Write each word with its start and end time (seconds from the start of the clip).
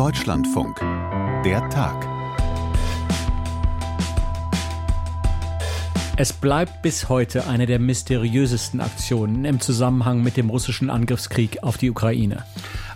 Deutschlandfunk. 0.00 0.78
Der 1.44 1.68
Tag. 1.68 2.08
Es 6.16 6.32
bleibt 6.32 6.80
bis 6.80 7.10
heute 7.10 7.46
eine 7.46 7.66
der 7.66 7.78
mysteriösesten 7.78 8.80
Aktionen 8.80 9.44
im 9.44 9.60
Zusammenhang 9.60 10.22
mit 10.22 10.38
dem 10.38 10.48
russischen 10.48 10.88
Angriffskrieg 10.88 11.62
auf 11.62 11.76
die 11.76 11.90
Ukraine. 11.90 12.44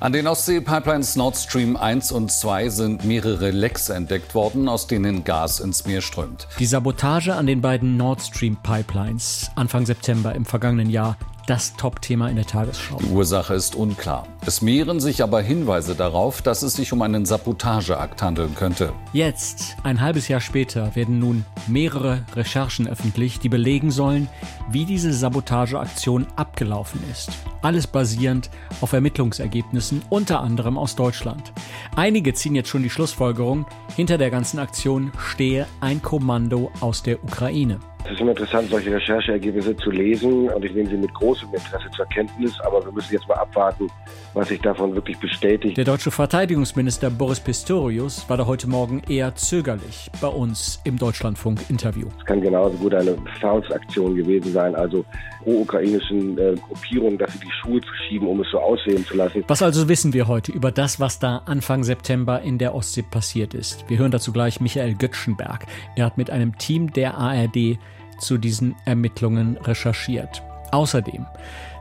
An 0.01 0.15
den 0.15 0.27
Ostsee-Pipelines 0.27 1.17
Nord 1.17 1.37
Stream 1.37 1.77
1 1.77 2.11
und 2.11 2.33
2 2.33 2.71
sind 2.71 3.05
mehrere 3.05 3.51
Lecks 3.51 3.91
entdeckt 3.91 4.35
worden, 4.35 4.67
aus 4.67 4.87
denen 4.87 5.25
Gas 5.25 5.61
ins 5.61 5.85
Meer 5.85 6.01
strömt. 6.01 6.49
Die 6.59 6.67
Sabotage 6.67 7.35
an 7.35 7.47
den 7.47 7.61
beiden 7.61 7.99
Nord 7.99 8.23
Stream 8.23 8.57
Pipelines 8.63 9.51
Anfang 9.57 9.85
September 9.85 10.35
im 10.35 10.47
vergangenen 10.47 10.89
Jahr 10.89 11.19
das 11.47 11.75
Top-Thema 11.77 12.29
in 12.29 12.37
der 12.37 12.47
Tagesschau. 12.47 12.97
Die 12.99 13.11
Ursache 13.11 13.55
ist 13.55 13.75
unklar. 13.75 14.27
Es 14.47 14.63
mehren 14.63 15.01
sich 15.01 15.23
aber 15.23 15.43
Hinweise 15.43 15.95
darauf, 15.95 16.43
dass 16.43 16.63
es 16.63 16.75
sich 16.75 16.93
um 16.93 17.03
einen 17.03 17.27
Sabotageakt 17.27 18.23
handeln 18.23 18.55
könnte. 18.55 18.93
Jetzt, 19.13 19.77
ein 19.83 20.01
halbes 20.01 20.29
Jahr 20.29 20.41
später, 20.41 20.95
werden 20.95 21.19
nun 21.19 21.45
mehrere 21.67 22.25
Recherchen 22.35 22.89
öffentlich, 22.89 23.39
die 23.39 23.49
belegen 23.49 23.91
sollen, 23.91 24.29
wie 24.71 24.85
diese 24.85 25.13
Sabotageaktion 25.13 26.27
abgelaufen 26.37 27.01
ist. 27.11 27.31
Alles 27.63 27.87
basierend 27.87 28.51
auf 28.81 28.93
Ermittlungsergebnissen, 28.93 30.03
unter 30.11 30.41
anderem 30.41 30.79
aus 30.79 30.97
Deutschland. 30.97 31.53
Einige 31.97 32.35
ziehen 32.35 32.55
jetzt 32.55 32.69
schon 32.69 32.83
die 32.83 32.91
Schlussfolgerung, 32.91 33.67
hinter 33.97 34.19
der 34.19 34.31
ganzen 34.31 34.59
Aktion 34.59 35.13
stehe 35.19 35.67
ein 35.81 36.03
Kommando 36.03 36.71
aus 36.81 37.03
der 37.03 37.23
Ukraine. 37.23 37.81
Es 38.05 38.11
ist 38.11 38.21
immer 38.21 38.33
interessant, 38.33 38.69
solche 38.69 38.93
Rechercheergebnisse 38.93 39.75
zu 39.79 39.91
lesen 39.91 40.51
und 40.51 40.63
ich 40.63 40.75
nehme 40.75 40.91
sie 40.91 40.97
mit 40.97 41.13
großem 41.15 41.49
Interesse 41.55 41.91
zur 41.97 42.05
Kenntnis, 42.07 42.53
aber 42.61 42.85
wir 42.85 42.93
müssen 42.93 43.15
jetzt 43.15 43.27
mal 43.27 43.37
abwarten, 43.37 43.87
was 44.35 44.49
sich 44.49 44.61
davon 44.61 44.95
wirklich 44.95 45.19
bestätigt. 45.19 45.79
Der 45.79 45.87
deutsche 45.87 46.11
Verteidigungsminister 46.11 47.09
Boris 47.09 47.41
Pistorius 47.41 48.29
war 48.29 48.37
da 48.37 48.45
heute 48.45 48.69
Morgen 48.69 49.03
eher 49.09 49.35
zögerlich 49.37 50.11
bei 50.21 50.29
uns 50.29 50.83
im 50.85 50.99
Deutschlandfunk-Interview. 50.99 52.09
Es 52.19 52.27
kann 52.27 52.43
genauso 52.43 52.77
gut 52.77 52.93
eine 52.93 53.17
Faustaktion 53.41 54.15
gewesen 54.15 54.53
sein, 54.53 54.75
also 54.75 55.07
pro-ukrainischen 55.43 56.37
äh, 56.37 56.57
Gruppierungen, 56.57 57.17
dass 57.17 57.33
sie 57.33 57.39
die 57.39 57.53
Schuhe 57.63 57.81
verschieben, 57.81 58.27
um 58.27 58.41
es 58.41 58.51
so 58.51 58.59
aussehen 58.59 59.05
zu 59.07 59.17
lassen. 59.17 59.45
Was 59.49 59.63
also 59.63 59.89
wissen 59.89 60.13
wir 60.13 60.29
heute 60.29 60.53
über 60.53 60.71
das, 60.73 61.01
was 61.01 61.19
da 61.19 61.39
Anfang 61.47 61.85
September 61.85 62.43
in 62.43 62.59
der 62.59 62.75
Ostsee 62.75 63.03
passiert 63.03 63.55
ist? 63.55 63.89
Wir 63.89 63.97
hören 63.97 64.11
dazu 64.11 64.31
gleich 64.31 64.61
Michael 64.61 64.95
Göttschenberg. 64.95 65.65
Er 65.97 66.05
hat 66.05 66.19
mit 66.19 66.29
einem 66.29 66.59
Team 66.59 66.93
der 66.93 67.17
ARD 67.17 67.79
zu 68.25 68.39
diesen 68.39 68.75
Ermittlungen 68.85 69.57
recherchiert. 69.59 70.43
Außerdem 70.71 71.27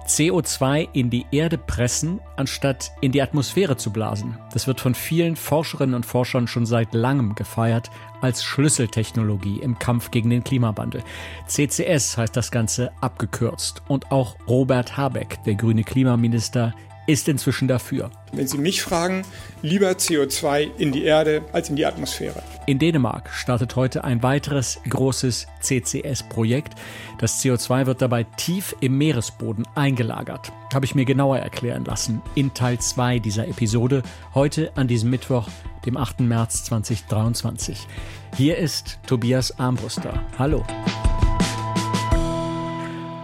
CO2 0.08 0.90
in 0.94 1.10
die 1.10 1.26
Erde 1.32 1.58
pressen, 1.58 2.20
anstatt 2.36 2.92
in 3.02 3.12
die 3.12 3.22
Atmosphäre 3.22 3.78
zu 3.78 3.92
blasen. 3.92 4.38
Das 4.52 4.68
wird 4.68 4.82
von 4.82 4.96
vielen 4.96 5.36
Forscherinnen 5.36 5.96
und 5.96 6.06
Forschern 6.06 6.48
schon 6.48 6.66
seit 6.66 6.94
langem 6.94 7.36
gefeiert 7.36 7.90
als 8.22 8.44
Schlüsseltechnologie 8.44 9.60
im 9.62 9.80
Kampf 9.80 10.12
gegen 10.12 10.30
den 10.30 10.44
Klimawandel. 10.44 11.04
CCS 11.48 12.18
heißt 12.18 12.36
das 12.36 12.52
Ganze 12.52 12.92
abgekürzt. 13.02 13.82
Und 13.88 14.12
auch 14.12 14.36
Robert 14.48 14.98
Habeck, 14.98 15.42
der 15.46 15.56
grüne 15.56 15.84
Klimaminister, 15.84 16.74
ist 17.06 17.28
inzwischen 17.28 17.68
dafür. 17.68 18.12
Wenn 18.32 18.48
Sie 18.48 18.58
mich 18.58 18.82
fragen, 18.82 19.24
lieber 19.62 19.92
CO2 19.92 20.70
in 20.78 20.92
die 20.92 21.04
Erde 21.04 21.44
als 21.52 21.70
in 21.70 21.76
die 21.76 21.86
Atmosphäre. 21.86 22.42
In 22.66 22.80
Dänemark 22.80 23.30
startet 23.34 23.76
heute 23.76 24.04
ein 24.04 24.24
weiteres 24.24 24.80
großes 24.90 25.48
CCS-Projekt. 25.62 26.74
Das 27.20 27.44
CO2 27.44 27.86
wird 27.86 28.02
dabei 28.02 28.24
tief 28.24 28.76
im 28.80 28.98
Meeresboden 28.98 29.68
eingelagert. 29.76 30.52
Habe 30.74 30.86
ich 30.86 30.96
mir 30.96 31.06
genauer 31.06 31.40
erklären 31.40 31.86
lassen 31.86 32.22
in 32.36 32.54
Teil 32.54 32.80
2 32.80 33.20
dieser 33.20 33.48
Episode, 33.48 34.04
heute 34.34 34.72
an 34.76 34.88
diesem 34.88 35.10
Mittwoch, 35.10 35.50
dem 35.86 35.98
8. 35.98 36.22
März 36.22 36.64
2023. 36.66 37.88
Hier 38.36 38.58
ist 38.58 39.00
Tobias 39.06 39.60
Armbruster. 39.60 40.24
Hallo. 40.40 40.66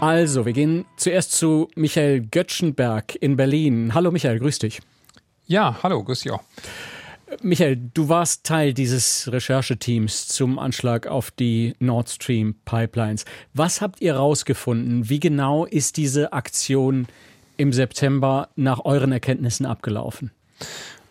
Also, 0.02 0.46
wir 0.46 0.54
gehen 0.54 0.86
zuerst 0.96 1.34
zu 1.34 1.68
Michael 1.76 2.22
Göttschenberg 2.22 3.16
in 3.16 3.36
Berlin. 3.36 3.94
Hallo 3.94 4.12
Michael, 4.12 4.40
grüß 4.40 4.60
dich. 4.60 4.80
Ja, 5.46 5.78
hallo, 5.84 6.02
grüß 6.06 6.22
dich 6.22 6.32
auch. 6.32 6.42
Michael, 7.42 7.76
du 7.94 8.08
warst 8.08 8.46
Teil 8.46 8.74
dieses 8.74 9.30
Rechercheteams 9.30 10.30
zum 10.30 10.58
Anschlag 10.58 11.08
auf 11.08 11.32
die 11.32 11.76
Nord 11.80 12.10
Stream 12.10 12.56
Pipelines. 12.64 13.26
Was 13.54 13.82
habt 13.82 14.00
ihr 14.00 14.14
herausgefunden? 14.14 15.10
Wie 15.10 15.20
genau 15.20 15.66
ist 15.66 15.98
diese 15.98 16.32
Aktion 16.32 17.08
im 17.58 17.74
September 17.74 18.48
nach 18.56 18.86
euren 18.86 19.12
Erkenntnissen 19.12 19.66
abgelaufen? 19.66 20.32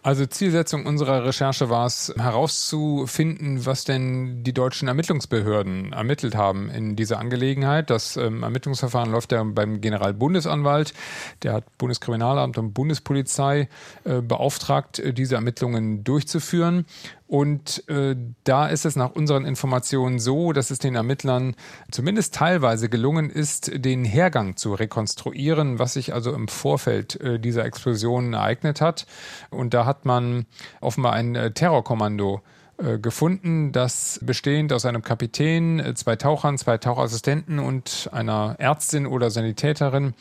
Also 0.09 0.25
Zielsetzung 0.25 0.87
unserer 0.87 1.27
Recherche 1.27 1.69
war 1.69 1.85
es, 1.85 2.15
herauszufinden, 2.17 3.67
was 3.67 3.85
denn 3.85 4.43
die 4.43 4.55
deutschen 4.55 4.89
Ermittlungsbehörden 4.89 5.93
ermittelt 5.93 6.35
haben 6.35 6.71
in 6.71 6.97
dieser 6.97 7.19
Angelegenheit. 7.19 7.91
Das 7.91 8.17
ähm, 8.17 8.43
Ermittlungsverfahren 8.43 9.13
läuft 9.13 9.33
ja 9.33 9.45
beim 9.45 9.83
Generalbundesanwalt. 9.83 10.95
Der 11.43 11.53
hat 11.53 11.77
Bundeskriminalamt 11.77 12.57
und 12.57 12.73
Bundespolizei 12.73 13.69
äh, 14.05 14.23
beauftragt, 14.23 14.99
äh, 14.99 15.13
diese 15.13 15.35
Ermittlungen 15.35 16.05
durchzuführen. 16.05 16.87
Und 17.29 17.87
äh, 17.89 18.17
da 18.45 18.69
ist 18.69 18.87
es 18.87 18.97
nach 18.97 19.11
unseren 19.11 19.45
Informationen 19.45 20.19
so, 20.19 20.53
dass 20.55 20.71
es 20.71 20.79
den 20.79 20.95
Ermittlern 20.95 21.55
zumindest 21.91 22.35
teilweise 22.35 22.89
gelungen 22.89 23.29
ist, 23.29 23.71
den 23.85 24.07
Hergang 24.07 24.57
zu 24.57 24.73
rekonstruieren, 24.73 25.79
was 25.79 25.93
sich 25.93 26.15
also 26.15 26.33
im 26.33 26.49
Vorfeld 26.49 27.21
äh, 27.21 27.39
dieser 27.39 27.67
Explosion 27.67 28.33
ereignet 28.33 28.81
hat. 28.81 29.07
Und 29.51 29.75
da 29.75 29.85
hat 29.85 30.07
man 30.07 30.47
offenbar 30.81 31.13
ein 31.13 31.35
äh, 31.35 31.51
Terrorkommando 31.51 32.37
äh, 32.37 32.58
gefunden, 32.99 33.73
das 33.73 34.21
bestehend 34.23 34.73
aus 34.73 34.85
einem 34.85 35.03
Kapitän, 35.03 35.81
äh, 35.81 35.95
zwei 35.95 36.15
Tauchern, 36.15 36.59
zwei 36.59 36.79
Tauchassistenten 36.79 37.59
und 37.59 38.09
einer 38.13 38.55
Ärztin 38.59 39.07
oder 39.07 39.31
Sanitäterin 39.31 40.15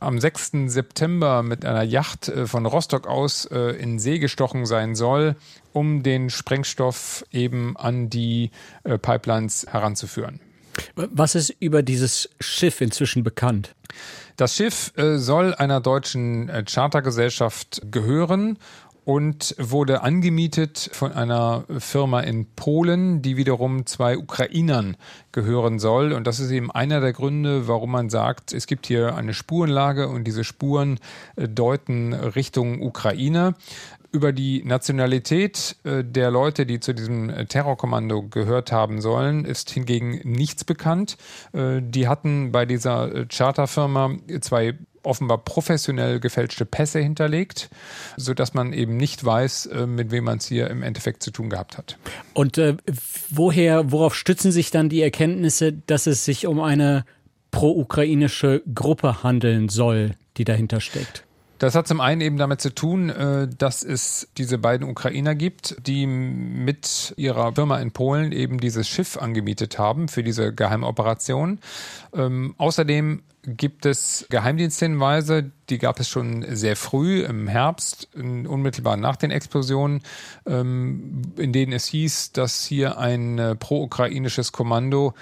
am 0.00 0.18
6. 0.18 0.68
September 0.72 1.44
mit 1.44 1.64
einer 1.64 1.84
Yacht 1.84 2.28
äh, 2.28 2.46
von 2.48 2.66
Rostock 2.66 3.06
aus 3.06 3.44
in 3.44 3.98
See 3.98 4.18
gestochen 4.18 4.66
sein 4.66 4.94
soll, 4.94 5.36
um 5.72 6.02
den 6.02 6.30
Sprengstoff 6.30 7.24
eben 7.30 7.76
an 7.76 8.10
die 8.10 8.50
Pipelines 8.82 9.66
heranzuführen. 9.70 10.40
Was 10.94 11.34
ist 11.34 11.50
über 11.60 11.82
dieses 11.82 12.30
Schiff 12.40 12.80
inzwischen 12.80 13.22
bekannt? 13.22 13.74
Das 14.36 14.56
Schiff 14.56 14.92
soll 14.96 15.54
einer 15.54 15.80
deutschen 15.80 16.50
Chartergesellschaft 16.66 17.82
gehören 17.90 18.58
und 19.04 19.54
wurde 19.58 20.02
angemietet 20.02 20.90
von 20.92 21.12
einer 21.12 21.64
Firma 21.78 22.20
in 22.20 22.46
Polen, 22.54 23.22
die 23.22 23.36
wiederum 23.36 23.86
zwei 23.86 24.18
Ukrainern 24.18 24.96
gehören 25.32 25.78
soll. 25.78 26.12
Und 26.12 26.26
das 26.26 26.40
ist 26.40 26.50
eben 26.50 26.70
einer 26.70 27.00
der 27.00 27.12
Gründe, 27.12 27.68
warum 27.68 27.90
man 27.90 28.10
sagt, 28.10 28.52
es 28.52 28.66
gibt 28.66 28.86
hier 28.86 29.14
eine 29.14 29.34
Spurenlage 29.34 30.08
und 30.08 30.24
diese 30.24 30.44
Spuren 30.44 30.98
äh, 31.36 31.48
deuten 31.48 32.12
Richtung 32.12 32.82
Ukraine. 32.82 33.54
Über 34.12 34.32
die 34.32 34.64
Nationalität 34.64 35.76
äh, 35.84 36.02
der 36.02 36.30
Leute, 36.32 36.66
die 36.66 36.80
zu 36.80 36.92
diesem 36.92 37.46
Terrorkommando 37.48 38.24
gehört 38.24 38.72
haben 38.72 39.00
sollen, 39.00 39.44
ist 39.44 39.70
hingegen 39.70 40.20
nichts 40.24 40.64
bekannt. 40.64 41.16
Äh, 41.52 41.80
die 41.80 42.08
hatten 42.08 42.50
bei 42.50 42.66
dieser 42.66 43.26
Charterfirma 43.26 44.16
zwei 44.40 44.76
offenbar 45.02 45.38
professionell 45.38 46.20
gefälschte 46.20 46.64
Pässe 46.64 47.00
hinterlegt, 47.00 47.70
sodass 48.16 48.54
man 48.54 48.72
eben 48.72 48.96
nicht 48.96 49.24
weiß, 49.24 49.66
äh, 49.66 49.86
mit 49.86 50.10
wem 50.10 50.24
man 50.24 50.38
es 50.38 50.46
hier 50.46 50.68
im 50.68 50.82
Endeffekt 50.82 51.22
zu 51.22 51.30
tun 51.30 51.50
gehabt 51.50 51.78
hat. 51.78 51.96
Und 52.34 52.58
äh, 52.58 52.76
woher, 53.30 53.92
worauf 53.92 54.14
stützen 54.14 54.52
sich 54.52 54.70
dann 54.70 54.88
die 54.88 55.02
Erkenntnisse, 55.02 55.72
dass 55.72 56.06
es 56.06 56.24
sich 56.24 56.46
um 56.46 56.60
eine 56.60 57.04
pro-ukrainische 57.50 58.62
Gruppe 58.74 59.22
handeln 59.22 59.68
soll, 59.68 60.12
die 60.36 60.44
dahinter 60.44 60.80
steckt? 60.80 61.24
Das 61.60 61.74
hat 61.74 61.86
zum 61.86 62.00
einen 62.00 62.22
eben 62.22 62.38
damit 62.38 62.62
zu 62.62 62.74
tun, 62.74 63.10
äh, 63.10 63.46
dass 63.46 63.82
es 63.82 64.28
diese 64.38 64.56
beiden 64.56 64.88
Ukrainer 64.88 65.34
gibt, 65.34 65.76
die 65.86 66.06
mit 66.06 67.12
ihrer 67.18 67.54
Firma 67.54 67.78
in 67.80 67.92
Polen 67.92 68.32
eben 68.32 68.58
dieses 68.58 68.88
Schiff 68.88 69.18
angemietet 69.18 69.78
haben 69.78 70.08
für 70.08 70.22
diese 70.24 70.54
Geheimoperation. 70.54 71.60
Ähm, 72.14 72.54
außerdem 72.56 73.22
gibt 73.42 73.84
es 73.84 74.24
Geheimdiensthinweise, 74.30 75.50
die 75.68 75.76
gab 75.76 76.00
es 76.00 76.08
schon 76.08 76.46
sehr 76.48 76.76
früh 76.76 77.24
im 77.24 77.46
Herbst, 77.46 78.08
unmittelbar 78.14 78.96
nach 78.96 79.16
den 79.16 79.30
Explosionen, 79.30 80.00
ähm, 80.46 81.22
in 81.36 81.52
denen 81.52 81.72
es 81.72 81.84
hieß, 81.84 82.32
dass 82.32 82.64
hier 82.64 82.96
ein 82.96 83.38
äh, 83.38 83.54
pro-ukrainisches 83.54 84.52
Kommando 84.52 85.12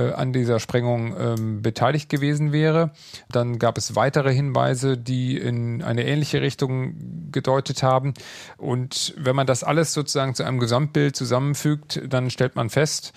an 0.00 0.32
dieser 0.32 0.58
Sprengung 0.60 1.14
ähm, 1.18 1.62
beteiligt 1.62 2.08
gewesen 2.08 2.52
wäre. 2.52 2.90
Dann 3.30 3.58
gab 3.58 3.76
es 3.78 3.94
weitere 3.94 4.32
Hinweise, 4.32 4.96
die 4.96 5.36
in 5.36 5.82
eine 5.82 6.06
ähnliche 6.06 6.40
Richtung 6.40 7.30
gedeutet 7.30 7.82
haben. 7.82 8.14
Und 8.56 9.14
wenn 9.16 9.36
man 9.36 9.46
das 9.46 9.64
alles 9.64 9.92
sozusagen 9.92 10.34
zu 10.34 10.44
einem 10.44 10.58
Gesamtbild 10.58 11.16
zusammenfügt, 11.16 12.00
dann 12.08 12.30
stellt 12.30 12.56
man 12.56 12.70
fest, 12.70 13.12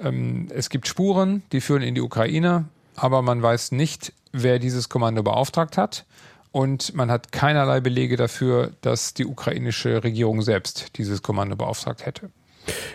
ähm, 0.00 0.48
es 0.50 0.70
gibt 0.70 0.88
Spuren, 0.88 1.42
die 1.52 1.60
führen 1.60 1.82
in 1.82 1.94
die 1.94 2.00
Ukraine, 2.00 2.66
aber 2.96 3.22
man 3.22 3.42
weiß 3.42 3.72
nicht, 3.72 4.12
wer 4.32 4.58
dieses 4.58 4.88
Kommando 4.88 5.22
beauftragt 5.22 5.76
hat. 5.76 6.04
Und 6.50 6.94
man 6.94 7.10
hat 7.10 7.30
keinerlei 7.30 7.80
Belege 7.80 8.16
dafür, 8.16 8.72
dass 8.80 9.14
die 9.14 9.26
ukrainische 9.26 10.02
Regierung 10.02 10.42
selbst 10.42 10.96
dieses 10.96 11.22
Kommando 11.22 11.56
beauftragt 11.56 12.06
hätte. 12.06 12.30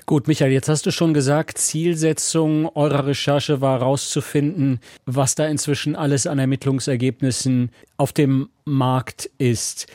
Gut, 0.05 0.27
Michael, 0.27 0.51
jetzt 0.51 0.69
hast 0.69 0.85
du 0.85 0.91
schon 0.91 1.13
gesagt, 1.13 1.57
Zielsetzung 1.57 2.67
eurer 2.75 3.07
Recherche 3.07 3.61
war 3.61 3.79
herauszufinden, 3.79 4.79
was 5.05 5.35
da 5.35 5.45
inzwischen 5.45 5.95
alles 5.95 6.27
an 6.27 6.39
Ermittlungsergebnissen 6.39 7.71
auf 7.97 8.11
dem 8.11 8.49
Markt 8.65 9.29
ist. 9.37 9.87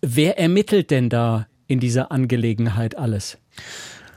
Wer 0.00 0.38
ermittelt 0.38 0.90
denn 0.90 1.10
da 1.10 1.46
in 1.66 1.80
dieser 1.80 2.12
Angelegenheit 2.12 2.96
alles? 2.96 3.38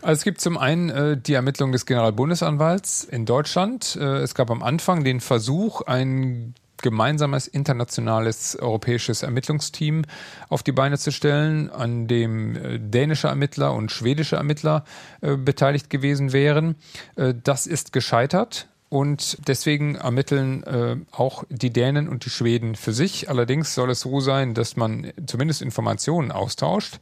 Also 0.01 0.19
es 0.19 0.23
gibt 0.23 0.39
zum 0.39 0.57
einen 0.57 0.89
äh, 0.89 1.17
die 1.17 1.33
Ermittlung 1.33 1.71
des 1.71 1.85
Generalbundesanwalts 1.85 3.03
in 3.03 3.25
Deutschland. 3.25 3.97
Äh, 3.99 4.19
es 4.19 4.33
gab 4.33 4.49
am 4.49 4.63
Anfang 4.63 5.03
den 5.03 5.19
Versuch, 5.19 5.81
ein 5.81 6.53
gemeinsames 6.81 7.47
internationales 7.47 8.55
europäisches 8.55 9.23
Ermittlungsteam 9.23 10.03
auf 10.49 10.63
die 10.63 10.71
Beine 10.71 10.97
zu 10.97 11.11
stellen, 11.11 11.69
an 11.69 12.07
dem 12.07 12.55
äh, 12.55 12.79
dänische 12.79 13.27
Ermittler 13.27 13.73
und 13.73 13.91
schwedische 13.91 14.35
Ermittler 14.35 14.83
äh, 15.21 15.35
beteiligt 15.35 15.89
gewesen 15.89 16.33
wären. 16.33 16.75
Äh, 17.15 17.33
das 17.43 17.67
ist 17.67 17.93
gescheitert. 17.93 18.67
Und 18.89 19.37
deswegen 19.47 19.95
ermitteln 19.95 20.63
äh, 20.63 20.97
auch 21.11 21.43
die 21.49 21.69
Dänen 21.69 22.09
und 22.09 22.25
die 22.25 22.31
Schweden 22.31 22.73
für 22.73 22.91
sich. 22.91 23.29
Allerdings 23.29 23.75
soll 23.75 23.91
es 23.91 23.99
so 23.99 24.19
sein, 24.19 24.55
dass 24.55 24.75
man 24.75 25.13
zumindest 25.27 25.61
Informationen 25.61 26.31
austauscht. 26.31 26.99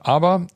Aber 0.00 0.48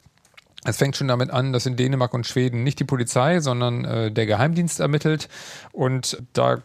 es 0.64 0.78
fängt 0.78 0.96
schon 0.96 1.08
damit 1.08 1.30
an, 1.30 1.52
dass 1.52 1.66
in 1.66 1.76
Dänemark 1.76 2.12
und 2.12 2.26
Schweden 2.26 2.64
nicht 2.64 2.80
die 2.80 2.84
Polizei, 2.84 3.38
sondern 3.38 3.84
äh, 3.84 4.10
der 4.10 4.26
Geheimdienst 4.26 4.80
ermittelt. 4.80 5.28
Und 5.70 6.20
da 6.32 6.62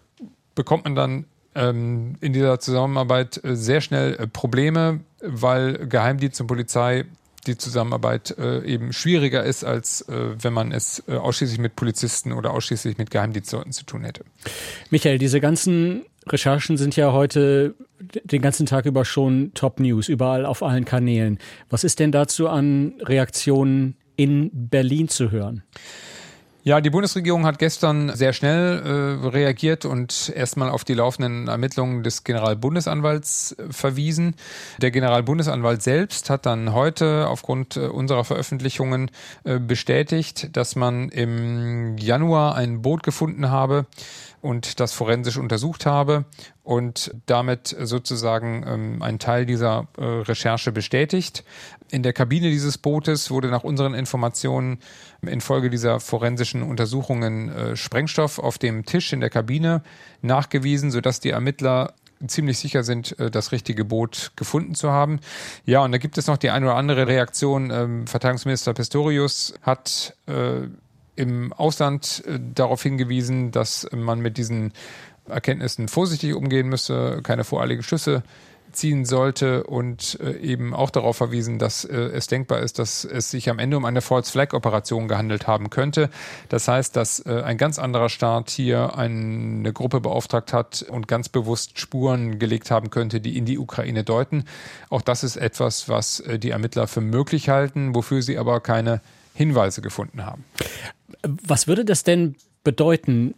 bekommt 0.55 0.85
man 0.85 0.95
dann 0.95 1.25
in 1.59 2.33
dieser 2.33 2.59
Zusammenarbeit 2.59 3.43
äh, 3.43 3.55
sehr 3.55 3.81
schnell 3.81 4.15
äh, 4.15 4.27
Probleme, 4.27 5.01
weil 5.21 5.87
Geheimdienst 5.87 6.39
und 6.41 6.47
Polizei 6.47 7.05
die 7.47 7.57
Zusammenarbeit 7.57 8.35
äh, 8.37 8.63
eben 8.65 8.93
schwieriger 8.93 9.43
ist, 9.43 9.63
als 9.63 10.05
wenn 10.07 10.53
man 10.53 10.71
es 10.73 11.07
ausschließlich 11.07 11.59
mit 11.59 11.75
Polizisten 11.75 12.33
oder 12.33 12.51
ausschließlich 12.51 12.97
mit 12.97 13.11
Geheimdienstleuten 13.11 13.71
zu 13.71 13.85
tun 13.85 14.03
hätte. 14.03 14.25
Michael, 14.89 15.17
diese 15.17 15.39
ganzen 15.39 16.05
Recherchen 16.27 16.77
sind 16.77 16.95
ja 16.95 17.13
heute 17.13 17.75
den 17.99 18.41
ganzen 18.41 18.65
Tag 18.65 18.85
über 18.85 19.05
schon 19.05 19.51
Top 19.53 19.79
News, 19.79 20.09
überall 20.09 20.45
auf 20.45 20.63
allen 20.63 20.85
Kanälen. 20.85 21.39
Was 21.69 21.83
ist 21.83 21.99
denn 21.99 22.11
dazu 22.11 22.47
an 22.49 22.93
Reaktionen 23.01 23.95
in 24.15 24.51
Berlin 24.53 25.07
zu 25.07 25.31
hören? 25.31 25.63
Ja, 26.69 26.81
die 26.81 26.91
Bundesregierung 26.91 27.47
hat 27.47 27.57
gestern 27.57 28.15
sehr 28.15 28.31
schnell 28.31 28.83
äh, 29.23 29.27
reagiert 29.27 29.85
und 29.85 30.31
erstmal 30.35 30.69
auf 30.69 30.83
die 30.83 30.93
laufenden 30.93 31.47
Ermittlungen 31.47 32.03
des 32.03 32.23
Generalbundesanwalts 32.23 33.53
äh, 33.53 33.73
verwiesen. 33.73 34.35
Der 34.77 34.91
Generalbundesanwalt 34.91 35.81
selbst 35.81 36.29
hat 36.29 36.45
dann 36.45 36.71
heute 36.73 37.27
aufgrund 37.27 37.75
äh, 37.75 37.87
unserer 37.87 38.23
Veröffentlichungen 38.23 39.09
äh, 39.45 39.57
bestätigt, 39.57 40.55
dass 40.55 40.75
man 40.75 41.09
im 41.09 41.97
Januar 41.97 42.53
ein 42.53 42.83
Boot 42.83 43.01
gefunden 43.01 43.49
habe, 43.49 43.87
und 44.41 44.79
das 44.79 44.93
forensisch 44.93 45.37
untersucht 45.37 45.85
habe 45.85 46.25
und 46.69 47.09
damit 47.25 47.75
sozusagen 47.81 48.63
ähm, 48.67 49.01
einen 49.01 49.17
Teil 49.17 49.47
dieser 49.47 49.87
äh, 49.97 50.03
Recherche 50.03 50.71
bestätigt. 50.71 51.43
In 51.89 52.03
der 52.03 52.13
Kabine 52.13 52.51
dieses 52.51 52.77
Bootes 52.77 53.31
wurde 53.31 53.47
nach 53.47 53.63
unseren 53.63 53.95
Informationen 53.95 54.77
infolge 55.23 55.71
dieser 55.71 55.99
forensischen 55.99 56.61
Untersuchungen 56.61 57.49
äh, 57.49 57.75
Sprengstoff 57.75 58.37
auf 58.37 58.59
dem 58.59 58.85
Tisch 58.85 59.11
in 59.13 59.19
der 59.19 59.31
Kabine 59.31 59.81
nachgewiesen, 60.21 60.91
sodass 60.91 61.19
die 61.19 61.31
Ermittler 61.31 61.95
ziemlich 62.27 62.59
sicher 62.59 62.83
sind, 62.83 63.17
äh, 63.17 63.31
das 63.31 63.51
richtige 63.51 63.83
Boot 63.83 64.33
gefunden 64.35 64.75
zu 64.75 64.91
haben. 64.91 65.21
Ja, 65.65 65.83
und 65.83 65.91
da 65.91 65.97
gibt 65.97 66.19
es 66.19 66.27
noch 66.27 66.37
die 66.37 66.51
eine 66.51 66.67
oder 66.67 66.75
andere 66.75 67.07
Reaktion. 67.07 67.71
Ähm, 67.71 68.05
Verteidigungsminister 68.05 68.75
Pistorius 68.75 69.55
hat 69.63 70.15
äh, 70.27 70.67
im 71.19 71.51
Ausland 71.51 72.23
äh, 72.27 72.39
darauf 72.55 72.81
hingewiesen, 72.81 73.51
dass 73.51 73.87
man 73.91 74.19
mit 74.19 74.37
diesen 74.37 74.71
Erkenntnissen 75.29 75.87
vorsichtig 75.87 76.33
umgehen 76.33 76.67
müsse, 76.67 77.21
keine 77.23 77.43
voreiligen 77.43 77.83
Schüsse 77.83 78.23
ziehen 78.71 79.05
sollte 79.05 79.63
und 79.63 80.19
äh, 80.21 80.37
eben 80.37 80.73
auch 80.73 80.89
darauf 80.89 81.17
verwiesen, 81.17 81.59
dass 81.59 81.85
äh, 81.85 81.95
es 81.95 82.27
denkbar 82.27 82.59
ist, 82.59 82.79
dass 82.79 83.03
es 83.03 83.31
sich 83.31 83.49
am 83.49 83.59
Ende 83.59 83.77
um 83.77 83.85
eine 83.85 84.01
False 84.01 84.31
Flag 84.31 84.53
Operation 84.53 85.07
gehandelt 85.07 85.47
haben 85.47 85.69
könnte. 85.69 86.09
Das 86.49 86.67
heißt, 86.67 86.95
dass 86.95 87.25
ein 87.25 87.57
ganz 87.57 87.79
anderer 87.79 88.09
Staat 88.09 88.49
hier 88.49 88.95
eine 88.95 89.73
Gruppe 89.73 90.01
beauftragt 90.01 90.53
hat 90.53 90.85
und 90.87 91.07
ganz 91.07 91.29
bewusst 91.29 91.79
Spuren 91.79 92.39
gelegt 92.39 92.71
haben 92.71 92.89
könnte, 92.89 93.21
die 93.21 93.37
in 93.37 93.45
die 93.45 93.57
Ukraine 93.57 94.03
deuten. 94.03 94.45
Auch 94.89 95.01
das 95.01 95.23
ist 95.23 95.35
etwas, 95.35 95.89
was 95.89 96.23
die 96.37 96.51
Ermittler 96.51 96.87
für 96.87 97.01
möglich 97.01 97.49
halten, 97.49 97.95
wofür 97.95 98.21
sie 98.21 98.37
aber 98.37 98.59
keine 98.59 99.01
Hinweise 99.33 99.81
gefunden 99.81 100.25
haben. 100.25 100.45
Was 101.23 101.67
würde 101.67 101.85
das 101.85 102.03
denn 102.03 102.35
bedeuten, 102.63 103.35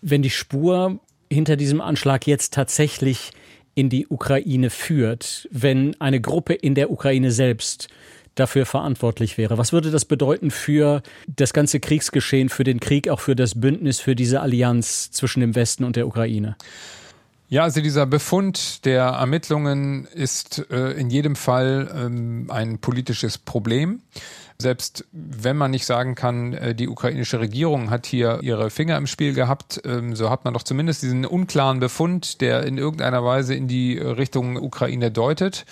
wenn 0.00 0.22
die 0.22 0.30
Spur 0.30 0.98
hinter 1.32 1.56
diesem 1.56 1.80
Anschlag 1.80 2.26
jetzt 2.26 2.54
tatsächlich 2.54 3.32
in 3.74 3.88
die 3.88 4.06
Ukraine 4.08 4.70
führt, 4.70 5.48
wenn 5.50 5.98
eine 6.00 6.20
Gruppe 6.20 6.54
in 6.54 6.74
der 6.74 6.90
Ukraine 6.90 7.30
selbst 7.30 7.88
dafür 8.34 8.66
verantwortlich 8.66 9.38
wäre. 9.38 9.58
Was 9.58 9.72
würde 9.72 9.90
das 9.90 10.04
bedeuten 10.04 10.50
für 10.50 11.02
das 11.26 11.52
ganze 11.52 11.80
Kriegsgeschehen, 11.80 12.48
für 12.48 12.64
den 12.64 12.80
Krieg, 12.80 13.08
auch 13.08 13.20
für 13.20 13.36
das 13.36 13.60
Bündnis, 13.60 14.00
für 14.00 14.14
diese 14.14 14.40
Allianz 14.40 15.10
zwischen 15.10 15.40
dem 15.40 15.54
Westen 15.54 15.84
und 15.84 15.96
der 15.96 16.06
Ukraine? 16.06 16.56
Ja, 17.48 17.64
also 17.64 17.82
dieser 17.82 18.06
Befund 18.06 18.86
der 18.86 19.02
Ermittlungen 19.02 20.06
ist 20.06 20.64
äh, 20.70 20.92
in 20.92 21.10
jedem 21.10 21.36
Fall 21.36 21.90
ähm, 21.94 22.46
ein 22.48 22.78
politisches 22.78 23.36
Problem 23.36 24.00
selbst 24.62 25.04
wenn 25.12 25.56
man 25.56 25.70
nicht 25.70 25.84
sagen 25.84 26.14
kann, 26.14 26.54
äh, 26.54 26.74
die 26.74 26.88
ukrainische 26.88 27.40
Regierung 27.40 27.90
hat 27.90 28.06
hier 28.06 28.38
ihre 28.42 28.70
Finger 28.70 28.96
im 28.96 29.06
Spiel 29.06 29.34
gehabt, 29.34 29.82
ähm, 29.84 30.16
so 30.16 30.30
hat 30.30 30.44
man 30.44 30.54
doch 30.54 30.62
zumindest 30.62 31.02
diesen 31.02 31.26
unklaren 31.26 31.80
Befund, 31.80 32.40
der 32.40 32.64
in 32.64 32.78
irgendeiner 32.78 33.22
Weise 33.24 33.54
in 33.54 33.68
die 33.68 33.98
Richtung 33.98 34.56
Ukraine 34.56 35.10
deutet. 35.10 35.66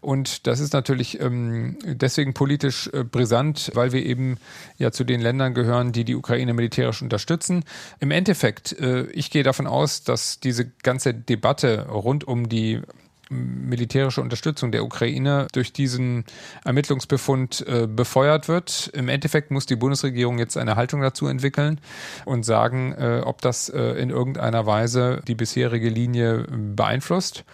Und 0.00 0.46
das 0.46 0.60
ist 0.60 0.72
natürlich 0.72 1.20
ähm, 1.20 1.76
deswegen 1.84 2.32
politisch 2.32 2.88
äh, 2.92 3.04
brisant, 3.04 3.72
weil 3.74 3.92
wir 3.92 4.06
eben 4.06 4.38
ja 4.78 4.92
zu 4.92 5.04
den 5.04 5.20
Ländern 5.20 5.54
gehören, 5.54 5.92
die 5.92 6.04
die 6.04 6.14
Ukraine 6.14 6.54
militärisch 6.54 7.02
unterstützen. 7.02 7.64
Im 8.00 8.10
Endeffekt, 8.10 8.78
äh, 8.80 9.06
ich 9.10 9.30
gehe 9.30 9.42
davon 9.42 9.66
aus, 9.66 10.04
dass 10.04 10.40
diese 10.40 10.66
ganze 10.82 11.12
Debatte 11.12 11.88
rund 11.88 12.26
um 12.26 12.48
die 12.48 12.80
militärische 13.30 14.20
Unterstützung 14.20 14.72
der 14.72 14.84
Ukraine 14.84 15.46
durch 15.52 15.72
diesen 15.72 16.24
Ermittlungsbefund 16.64 17.64
äh, 17.66 17.86
befeuert 17.86 18.48
wird. 18.48 18.90
Im 18.94 19.08
Endeffekt 19.08 19.50
muss 19.50 19.66
die 19.66 19.76
Bundesregierung 19.76 20.38
jetzt 20.38 20.56
eine 20.56 20.76
Haltung 20.76 21.00
dazu 21.00 21.26
entwickeln 21.26 21.80
und 22.24 22.44
sagen, 22.44 22.92
äh, 22.92 23.22
ob 23.24 23.40
das 23.42 23.68
äh, 23.68 23.80
in 23.80 24.10
irgendeiner 24.10 24.66
Weise 24.66 25.20
die 25.26 25.34
bisherige 25.34 25.88
Linie 25.88 26.46
beeinflusst. 26.48 27.44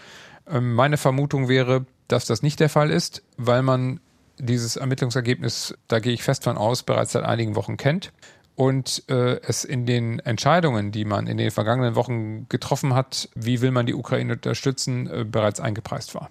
Ähm, 0.49 0.75
meine 0.75 0.96
Vermutung 0.96 1.49
wäre, 1.49 1.87
dass 2.08 2.26
das 2.26 2.42
nicht 2.42 2.60
der 2.60 2.68
Fall 2.68 2.90
ist, 2.90 3.22
weil 3.37 3.62
man 3.62 4.00
dieses 4.38 4.76
Ermittlungsergebnis, 4.76 5.75
da 5.88 6.00
gehe 6.00 6.12
ich 6.12 6.22
fest 6.22 6.44
von 6.44 6.56
aus, 6.56 6.82
bereits 6.82 7.12
seit 7.12 7.25
einigen 7.25 7.54
Wochen 7.54 7.76
kennt 7.76 8.12
und 8.56 9.02
äh, 9.08 9.40
es 9.42 9.64
in 9.64 9.87
den 9.87 10.20
Entscheidungen, 10.20 10.92
die 10.92 11.04
man 11.04 11.26
in 11.26 11.38
den 11.38 11.50
vergangenen 11.50 11.96
Wochen 11.96 12.46
getroffen 12.49 12.94
hat, 12.94 13.28
wie 13.34 13.61
will 13.61 13.70
man 13.70 13.87
die 13.87 13.94
Ukraine 13.94 14.34
unterstützen, 14.34 15.08
äh, 15.08 15.25
bereits 15.25 15.61
eingepreist 15.61 16.14
war. 16.14 16.30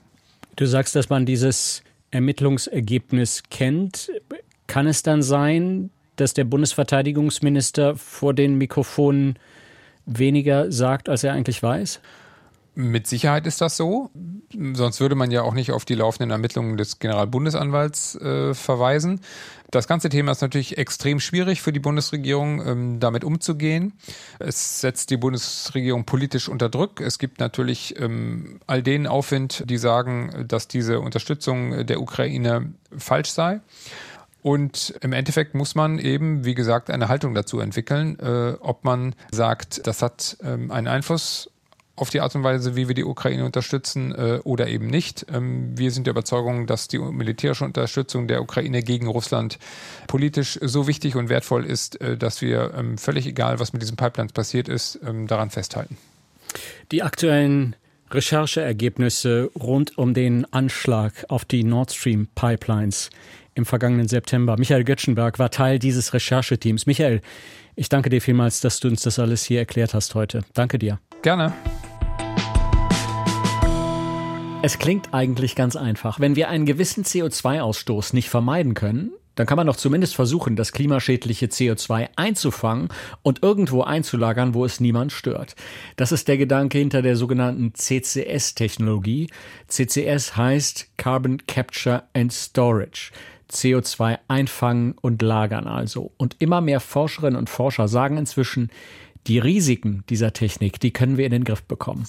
Du 0.56 0.66
sagst, 0.66 0.96
dass 0.96 1.10
man 1.10 1.26
dieses 1.26 1.84
Ermittlungsergebnis 2.12 3.44
kennt. 3.50 4.12
Kann 4.68 4.88
es 4.88 5.04
dann 5.04 5.22
sein, 5.22 5.90
dass 6.16 6.34
der 6.34 6.44
Bundesverteidigungsminister 6.46 7.96
vor 7.98 8.34
den 8.34 8.58
Mikrofonen 8.58 9.38
weniger 10.06 10.72
sagt, 10.72 11.10
als 11.10 11.24
er 11.24 11.34
eigentlich 11.34 11.64
weiß? 11.64 12.00
Mit 12.76 13.06
Sicherheit 13.06 13.46
ist 13.46 13.62
das 13.62 13.78
so. 13.78 14.10
Sonst 14.74 15.00
würde 15.00 15.16
man 15.16 15.30
ja 15.30 15.44
auch 15.44 15.54
nicht 15.54 15.72
auf 15.72 15.86
die 15.86 15.94
laufenden 15.94 16.32
Ermittlungen 16.32 16.76
des 16.78 17.00
Generalbundesanwalts 17.00 18.16
äh, 18.16 18.54
verweisen. 18.56 19.22
Das 19.70 19.88
ganze 19.88 20.10
Thema 20.10 20.32
ist 20.32 20.42
natürlich 20.42 20.78
extrem 20.78 21.20
schwierig 21.20 21.62
für 21.62 21.72
die 21.72 21.80
Bundesregierung, 21.80 22.66
ähm, 22.66 23.00
damit 23.00 23.24
umzugehen. 23.24 23.94
Es 24.40 24.82
setzt 24.82 25.12
die 25.12 25.18
Bundesregierung 25.18 26.06
politisch 26.06 26.50
unter 26.50 26.70
Druck. 26.70 27.00
Es 27.02 27.20
gibt 27.20 27.40
natürlich 27.40 28.00
ähm, 28.00 28.60
all 28.66 28.82
denen 28.82 29.08
Aufwind, 29.08 29.64
die 29.68 29.78
sagen, 29.78 30.46
dass 30.48 30.68
diese 30.68 31.00
Unterstützung 31.00 31.86
der 31.86 32.02
Ukraine 32.02 32.74
falsch 32.98 33.30
sei. 33.30 33.62
Und 34.44 34.94
im 35.02 35.14
Endeffekt 35.14 35.56
muss 35.56 35.74
man 35.74 36.00
eben, 36.00 36.44
wie 36.44 36.54
gesagt, 36.54 36.90
eine 36.90 37.08
Haltung 37.08 37.34
dazu 37.34 37.60
entwickeln, 37.60 38.20
äh, 38.20 38.56
ob 38.60 38.84
man 38.84 39.16
sagt, 39.32 39.88
das 39.88 40.02
hat 40.02 40.38
ähm, 40.44 40.70
einen 40.70 40.88
Einfluss 40.88 41.50
auf 41.96 42.10
die 42.10 42.22
Art 42.22 42.36
und 42.36 42.44
Weise, 42.44 42.76
wie 42.76 42.88
wir 42.88 42.96
die 42.96 43.04
Ukraine 43.04 43.46
unterstützen 43.46 44.14
äh, 44.14 44.40
oder 44.44 44.68
eben 44.68 44.88
nicht. 44.88 45.28
Ähm, 45.32 45.78
wir 45.78 45.92
sind 45.92 46.08
der 46.08 46.12
Überzeugung, 46.12 46.66
dass 46.66 46.88
die 46.88 46.98
militärische 46.98 47.66
Unterstützung 47.66 48.28
der 48.28 48.42
Ukraine 48.42 48.82
gegen 48.82 49.08
Russland 49.08 49.60
politisch 50.08 50.58
so 50.62 50.88
wichtig 50.88 51.16
und 51.16 51.30
wertvoll 51.30 51.66
ist, 51.66 52.02
äh, 52.02 52.18
dass 52.18 52.42
wir 52.42 52.74
ähm, 52.76 52.98
völlig 52.98 53.28
egal, 53.28 53.60
was 53.60 53.74
mit 53.74 53.82
diesen 53.82 53.96
Pipelines 53.96 54.34
passiert 54.34 54.70
ist, 54.70 55.00
ähm, 55.06 55.28
daran 55.28 55.52
festhalten. 55.52 55.98
Die 56.92 57.04
aktuellen 57.04 57.76
Rechercheergebnisse 58.14 59.50
rund 59.60 59.98
um 59.98 60.14
den 60.14 60.46
Anschlag 60.54 61.26
auf 61.30 61.46
die 61.46 61.64
Nord 61.64 61.92
Stream 61.92 62.28
Pipelines 62.36 63.10
im 63.56 63.66
vergangenen 63.66 64.08
September. 64.08 64.56
Michael 64.58 64.84
Göttschenberg 64.84 65.40
war 65.40 65.52
Teil 65.52 65.80
dieses 65.80 66.14
Rechercheteams. 66.14 66.86
Michael, 66.86 67.22
ich 67.76 67.90
danke 67.90 68.10
dir 68.10 68.22
vielmals, 68.22 68.62
dass 68.62 68.80
du 68.80 68.88
uns 68.88 69.02
das 69.02 69.20
alles 69.20 69.44
hier 69.44 69.60
erklärt 69.60 69.94
hast 69.94 70.16
heute. 70.16 70.44
Danke 70.54 70.78
dir. 70.78 71.00
Gerne. 71.24 71.54
Es 74.62 74.80
klingt 74.80 75.14
eigentlich 75.14 75.56
ganz 75.56 75.76
einfach. 75.76 76.20
Wenn 76.20 76.36
wir 76.36 76.50
einen 76.50 76.66
gewissen 76.66 77.04
CO2-Ausstoß 77.04 78.14
nicht 78.14 78.30
vermeiden 78.30 78.76
können, 78.76 79.12
dann 79.36 79.48
kann 79.48 79.58
man 79.58 79.68
doch 79.68 79.76
zumindest 79.76 80.16
versuchen, 80.16 80.56
das 80.56 80.72
klimaschädliche 80.72 81.48
CO2 81.48 82.10
einzufangen 82.16 82.90
und 83.22 83.44
irgendwo 83.44 83.82
einzulagern, 83.82 84.54
wo 84.54 84.66
es 84.66 84.80
niemand 84.80 85.12
stört. 85.12 85.56
Das 85.96 86.12
ist 86.12 86.28
der 86.28 86.38
Gedanke 86.38 86.78
hinter 86.78 87.02
der 87.02 87.16
sogenannten 87.16 87.74
CCS-Technologie. 87.74 89.30
CCS 89.68 90.38
heißt 90.38 90.98
Carbon 90.98 91.46
Capture 91.48 92.04
and 92.14 92.32
Storage. 92.32 93.12
CO2 93.52 94.18
einfangen 94.28 94.96
und 95.02 95.22
lagern 95.22 95.68
also. 95.68 96.12
Und 96.18 96.36
immer 96.40 96.62
mehr 96.62 96.80
Forscherinnen 96.80 97.38
und 97.38 97.50
Forscher 97.50 97.88
sagen 97.88 98.18
inzwischen, 98.18 98.72
die 99.28 99.40
Risiken 99.40 100.04
dieser 100.10 100.34
Technik, 100.34 100.80
die 100.80 100.92
können 100.92 101.18
wir 101.18 101.26
in 101.26 101.32
den 101.32 101.44
Griff 101.44 101.64
bekommen. 101.64 102.06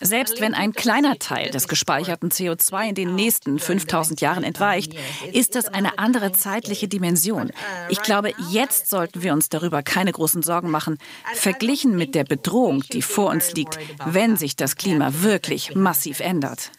Selbst 0.00 0.40
wenn 0.40 0.54
ein 0.54 0.72
kleiner 0.72 1.18
Teil 1.18 1.50
des 1.50 1.68
gespeicherten 1.68 2.30
CO2 2.30 2.88
in 2.90 2.94
den 2.94 3.14
nächsten 3.14 3.58
5000 3.58 4.20
Jahren 4.20 4.44
entweicht, 4.44 4.94
ist 5.32 5.54
das 5.54 5.66
eine 5.66 5.98
andere 5.98 6.32
zeitliche 6.32 6.88
Dimension. 6.88 7.50
Ich 7.88 8.02
glaube, 8.02 8.32
jetzt 8.50 8.88
sollten 8.88 9.22
wir 9.22 9.32
uns 9.32 9.48
darüber 9.48 9.82
keine 9.82 10.12
großen 10.12 10.42
Sorgen 10.42 10.70
machen, 10.70 10.98
verglichen 11.34 11.96
mit 11.96 12.14
der 12.14 12.24
Bedrohung, 12.24 12.82
die 12.92 13.02
vor 13.02 13.30
uns 13.30 13.52
liegt, 13.52 13.78
wenn 14.06 14.36
sich 14.36 14.56
das 14.56 14.76
Klima 14.76 15.12
wirklich 15.22 15.74
massiv 15.74 16.20
ändert. 16.20 16.70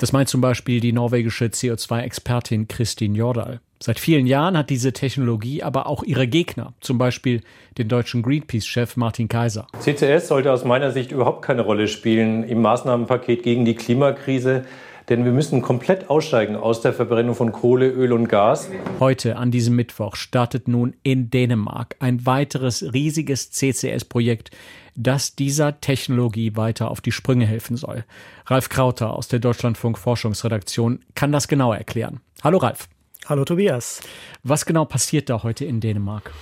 Das 0.00 0.12
meint 0.12 0.28
zum 0.28 0.40
Beispiel 0.40 0.80
die 0.80 0.92
norwegische 0.92 1.46
CO2-Expertin 1.46 2.68
Christine 2.68 3.16
Jordal. 3.16 3.60
Seit 3.78 4.00
vielen 4.00 4.26
Jahren 4.26 4.56
hat 4.56 4.70
diese 4.70 4.92
Technologie 4.92 5.62
aber 5.62 5.86
auch 5.86 6.02
ihre 6.02 6.26
Gegner, 6.26 6.72
zum 6.80 6.96
Beispiel 6.96 7.42
den 7.76 7.88
deutschen 7.88 8.22
Greenpeace-Chef 8.22 8.96
Martin 8.96 9.28
Kaiser. 9.28 9.66
CCS 9.78 10.28
sollte 10.28 10.50
aus 10.50 10.64
meiner 10.64 10.92
Sicht 10.92 11.12
überhaupt 11.12 11.42
keine 11.42 11.62
Rolle 11.62 11.86
spielen 11.86 12.42
im 12.44 12.62
Maßnahmenpaket 12.62 13.42
gegen 13.42 13.66
die 13.66 13.74
Klimakrise. 13.74 14.64
Denn 15.08 15.24
wir 15.24 15.32
müssen 15.32 15.62
komplett 15.62 16.10
aussteigen 16.10 16.56
aus 16.56 16.80
der 16.80 16.92
Verbrennung 16.92 17.34
von 17.34 17.52
Kohle, 17.52 17.88
Öl 17.88 18.12
und 18.12 18.28
Gas. 18.28 18.68
Heute, 18.98 19.36
an 19.36 19.50
diesem 19.52 19.76
Mittwoch, 19.76 20.16
startet 20.16 20.66
nun 20.66 20.96
in 21.04 21.30
Dänemark 21.30 21.94
ein 22.00 22.26
weiteres 22.26 22.92
riesiges 22.92 23.52
CCS-Projekt, 23.52 24.50
das 24.96 25.36
dieser 25.36 25.80
Technologie 25.80 26.56
weiter 26.56 26.90
auf 26.90 27.00
die 27.00 27.12
Sprünge 27.12 27.46
helfen 27.46 27.76
soll. 27.76 28.04
Ralf 28.46 28.68
Krauter 28.68 29.14
aus 29.14 29.28
der 29.28 29.38
Deutschlandfunk 29.38 29.96
Forschungsredaktion 29.96 31.00
kann 31.14 31.30
das 31.30 31.46
genau 31.46 31.72
erklären. 31.72 32.20
Hallo 32.42 32.58
Ralf. 32.58 32.88
Hallo 33.26 33.44
Tobias. 33.44 34.00
Was 34.42 34.66
genau 34.66 34.84
passiert 34.84 35.28
da 35.30 35.42
heute 35.42 35.64
in 35.64 35.80
Dänemark? 35.80 36.32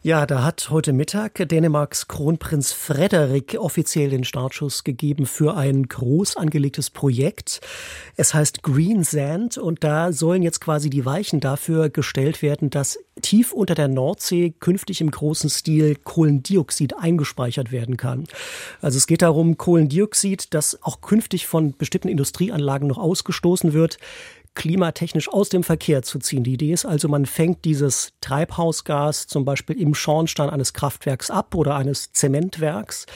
Ja, 0.00 0.26
da 0.26 0.44
hat 0.44 0.70
heute 0.70 0.92
Mittag 0.92 1.48
Dänemarks 1.48 2.06
Kronprinz 2.06 2.72
Frederik 2.72 3.56
offiziell 3.58 4.10
den 4.10 4.22
Startschuss 4.22 4.84
gegeben 4.84 5.26
für 5.26 5.56
ein 5.56 5.88
groß 5.88 6.36
angelegtes 6.36 6.88
Projekt. 6.90 7.60
Es 8.14 8.32
heißt 8.32 8.62
Green 8.62 9.02
Sand 9.02 9.58
und 9.58 9.82
da 9.82 10.12
sollen 10.12 10.42
jetzt 10.42 10.60
quasi 10.60 10.88
die 10.88 11.04
Weichen 11.04 11.40
dafür 11.40 11.90
gestellt 11.90 12.42
werden, 12.42 12.70
dass 12.70 13.00
tief 13.22 13.52
unter 13.52 13.74
der 13.74 13.88
Nordsee 13.88 14.54
künftig 14.60 15.00
im 15.00 15.10
großen 15.10 15.50
Stil 15.50 15.96
Kohlendioxid 15.96 16.96
eingespeichert 16.96 17.72
werden 17.72 17.96
kann. 17.96 18.22
Also 18.80 18.98
es 18.98 19.08
geht 19.08 19.22
darum, 19.22 19.58
Kohlendioxid, 19.58 20.54
das 20.54 20.78
auch 20.82 21.00
künftig 21.00 21.48
von 21.48 21.76
bestimmten 21.76 22.08
Industrieanlagen 22.08 22.86
noch 22.86 22.98
ausgestoßen 22.98 23.72
wird, 23.72 23.98
klimatechnisch 24.54 25.28
aus 25.28 25.48
dem 25.48 25.62
Verkehr 25.62 26.02
zu 26.02 26.18
ziehen. 26.18 26.44
Die 26.44 26.54
Idee 26.54 26.72
ist 26.72 26.84
also, 26.84 27.08
man 27.08 27.26
fängt 27.26 27.64
dieses 27.64 28.12
Treibhausgas 28.20 29.26
zum 29.26 29.44
Beispiel 29.44 29.80
im 29.80 29.94
Schornstein 29.94 30.50
eines 30.50 30.72
Kraftwerks 30.72 31.30
ab 31.30 31.54
oder 31.54 31.76
eines 31.76 32.12
Zementwerks, 32.12 33.06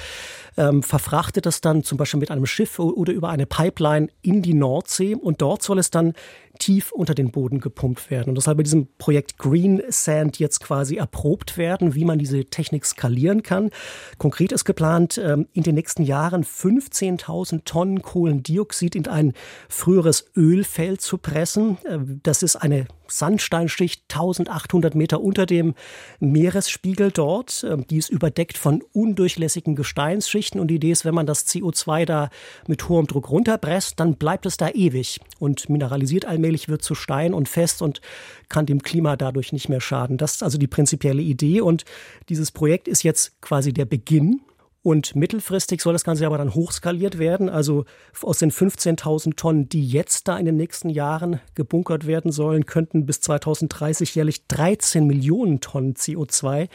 ähm, 0.56 0.82
verfrachtet 0.82 1.46
es 1.46 1.60
dann 1.60 1.82
zum 1.82 1.98
Beispiel 1.98 2.20
mit 2.20 2.30
einem 2.30 2.46
Schiff 2.46 2.78
oder 2.78 3.12
über 3.12 3.28
eine 3.28 3.46
Pipeline 3.46 4.08
in 4.22 4.42
die 4.42 4.54
Nordsee 4.54 5.14
und 5.14 5.42
dort 5.42 5.62
soll 5.62 5.78
es 5.78 5.90
dann 5.90 6.14
tief 6.58 6.92
unter 6.92 7.14
den 7.14 7.30
Boden 7.30 7.60
gepumpt 7.60 8.10
werden. 8.10 8.30
Und 8.30 8.34
das 8.36 8.44
soll 8.44 8.54
bei 8.54 8.62
diesem 8.62 8.86
Projekt 8.98 9.38
Green 9.38 9.82
Sand 9.88 10.38
jetzt 10.38 10.60
quasi 10.60 10.96
erprobt 10.96 11.56
werden, 11.56 11.94
wie 11.94 12.04
man 12.04 12.18
diese 12.18 12.44
Technik 12.44 12.84
skalieren 12.84 13.42
kann. 13.42 13.70
Konkret 14.18 14.52
ist 14.52 14.64
geplant, 14.64 15.18
ähm, 15.18 15.48
in 15.52 15.62
den 15.62 15.74
nächsten 15.74 16.02
Jahren 16.02 16.44
15.000 16.44 17.64
Tonnen 17.64 18.02
Kohlendioxid 18.02 18.94
in 18.94 19.08
ein 19.08 19.32
früheres 19.68 20.26
Ölfeld 20.36 21.00
zu 21.00 21.18
pressen. 21.18 21.78
Äh, 21.84 21.98
das 22.22 22.42
ist 22.42 22.56
eine 22.56 22.86
Sandsteinschicht 23.18 24.02
1800 24.08 24.94
Meter 24.94 25.20
unter 25.20 25.46
dem 25.46 25.74
Meeresspiegel 26.20 27.10
dort. 27.10 27.64
Ähm, 27.68 27.86
die 27.86 27.98
ist 27.98 28.10
überdeckt 28.10 28.58
von 28.58 28.82
undurchlässigen 28.92 29.76
Gesteinsschichten 29.76 30.60
und 30.60 30.68
die 30.68 30.76
Idee 30.76 30.92
ist, 30.92 31.04
wenn 31.04 31.14
man 31.14 31.26
das 31.26 31.46
CO2 31.46 32.04
da 32.04 32.30
mit 32.66 32.88
hohem 32.88 33.06
Druck 33.06 33.30
runterpresst, 33.30 33.98
dann 34.00 34.16
bleibt 34.16 34.46
es 34.46 34.56
da 34.56 34.68
ewig 34.70 35.20
und 35.38 35.68
mineralisiert 35.68 36.24
allmählich, 36.24 36.68
wird 36.68 36.82
zu 36.82 36.94
Stein 36.94 37.34
und 37.34 37.48
fest 37.48 37.82
und 37.82 38.00
kann 38.48 38.66
dem 38.66 38.82
Klima 38.82 39.16
dadurch 39.16 39.52
nicht 39.52 39.68
mehr 39.68 39.80
schaden. 39.80 40.16
Das 40.16 40.34
ist 40.34 40.42
also 40.42 40.58
die 40.58 40.66
prinzipielle 40.66 41.22
Idee 41.22 41.60
und 41.60 41.84
dieses 42.28 42.50
Projekt 42.50 42.88
ist 42.88 43.02
jetzt 43.02 43.40
quasi 43.40 43.72
der 43.72 43.84
Beginn 43.84 44.40
und 44.82 45.14
mittelfristig 45.14 45.80
soll 45.80 45.92
das 45.92 46.02
Ganze 46.02 46.26
aber 46.26 46.38
dann 46.38 46.54
hochskaliert 46.54 47.18
werden. 47.18 47.48
Also 47.48 47.84
aus 48.20 48.38
den 48.38 48.50
15.000 48.50 49.36
Tonnen, 49.36 49.68
die 49.68 49.86
jetzt 49.86 50.26
da 50.26 50.36
in 50.36 50.44
den 50.44 50.56
nächsten 50.56 50.88
Jahren 50.88 51.40
gebunkert 51.54 52.06
werden 52.06 52.32
sollen, 52.32 52.66
könnten 52.66 53.06
bis 53.06 53.20
2030 53.20 54.14
jährlich 54.14 54.46
13 54.48 55.06
Millionen 55.06 55.60
Tonnen 55.60 55.94
CO2 55.94 56.68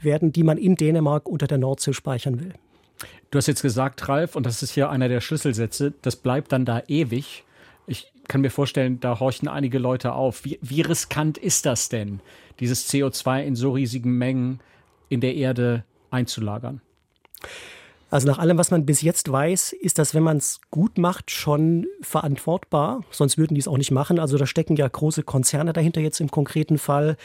werden, 0.00 0.32
die 0.32 0.42
man 0.42 0.56
in 0.56 0.76
Dänemark 0.76 1.28
unter 1.28 1.46
der 1.46 1.58
Nordsee 1.58 1.92
speichern 1.92 2.40
will. 2.40 2.54
Du 3.30 3.36
hast 3.36 3.46
jetzt 3.46 3.62
gesagt, 3.62 4.08
Ralf, 4.08 4.36
und 4.36 4.46
das 4.46 4.62
ist 4.62 4.72
hier 4.72 4.88
einer 4.88 5.08
der 5.08 5.20
Schlüsselsätze, 5.20 5.92
das 6.00 6.16
bleibt 6.16 6.52
dann 6.52 6.64
da 6.64 6.82
ewig. 6.88 7.44
Ich 7.86 8.10
kann 8.26 8.40
mir 8.40 8.50
vorstellen, 8.50 9.00
da 9.00 9.20
horchen 9.20 9.48
einige 9.48 9.78
Leute 9.78 10.14
auf. 10.14 10.44
Wie, 10.44 10.58
wie 10.62 10.80
riskant 10.80 11.36
ist 11.36 11.66
das 11.66 11.90
denn, 11.90 12.20
dieses 12.58 12.90
CO2 12.90 13.42
in 13.44 13.54
so 13.54 13.72
riesigen 13.72 14.12
Mengen 14.16 14.60
in 15.10 15.20
der 15.20 15.34
Erde 15.34 15.84
einzulagern? 16.10 16.80
Also 18.10 18.26
nach 18.26 18.38
allem, 18.38 18.58
was 18.58 18.72
man 18.72 18.84
bis 18.84 19.02
jetzt 19.02 19.30
weiß, 19.30 19.72
ist 19.72 19.98
das, 19.98 20.14
wenn 20.14 20.24
man 20.24 20.38
es 20.38 20.60
gut 20.72 20.98
macht, 20.98 21.30
schon 21.30 21.86
verantwortbar. 22.02 23.04
Sonst 23.12 23.38
würden 23.38 23.54
die 23.54 23.60
es 23.60 23.68
auch 23.68 23.78
nicht 23.78 23.92
machen. 23.92 24.18
Also 24.18 24.36
da 24.36 24.46
stecken 24.46 24.74
ja 24.74 24.88
große 24.88 25.22
Konzerne 25.22 25.72
dahinter 25.72 26.00
jetzt 26.00 26.20
im 26.20 26.28
konkreten 26.28 26.76
Fall. 26.76 27.16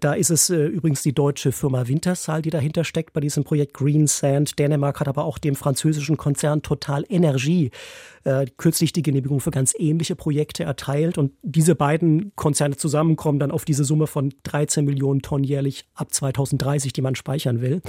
Da 0.00 0.12
ist 0.12 0.28
es 0.28 0.50
äh, 0.50 0.66
übrigens 0.66 1.02
die 1.02 1.14
deutsche 1.14 1.52
Firma 1.52 1.88
Wintershall, 1.88 2.42
die 2.42 2.50
dahinter 2.50 2.84
steckt 2.84 3.14
bei 3.14 3.20
diesem 3.20 3.44
Projekt 3.44 3.72
Green 3.72 4.06
Sand. 4.06 4.58
Dänemark 4.58 5.00
hat 5.00 5.08
aber 5.08 5.24
auch 5.24 5.38
dem 5.38 5.56
französischen 5.56 6.18
Konzern 6.18 6.60
Total 6.60 7.06
Energie 7.08 7.70
äh, 8.26 8.46
kürzlich 8.56 8.92
die 8.92 9.02
Genehmigung 9.02 9.38
für 9.38 9.52
ganz 9.52 9.72
ähnliche 9.78 10.16
Projekte 10.16 10.64
erteilt. 10.64 11.16
Und 11.16 11.32
diese 11.42 11.76
beiden 11.76 12.32
Konzerne 12.34 12.76
zusammenkommen 12.76 13.38
dann 13.38 13.52
auf 13.52 13.64
diese 13.64 13.84
Summe 13.84 14.08
von 14.08 14.34
13 14.42 14.84
Millionen 14.84 15.22
Tonnen 15.22 15.44
jährlich 15.44 15.86
ab 15.94 16.12
2030, 16.12 16.92
die 16.92 17.02
man 17.02 17.14
speichern 17.14 17.60
will. 17.60 17.80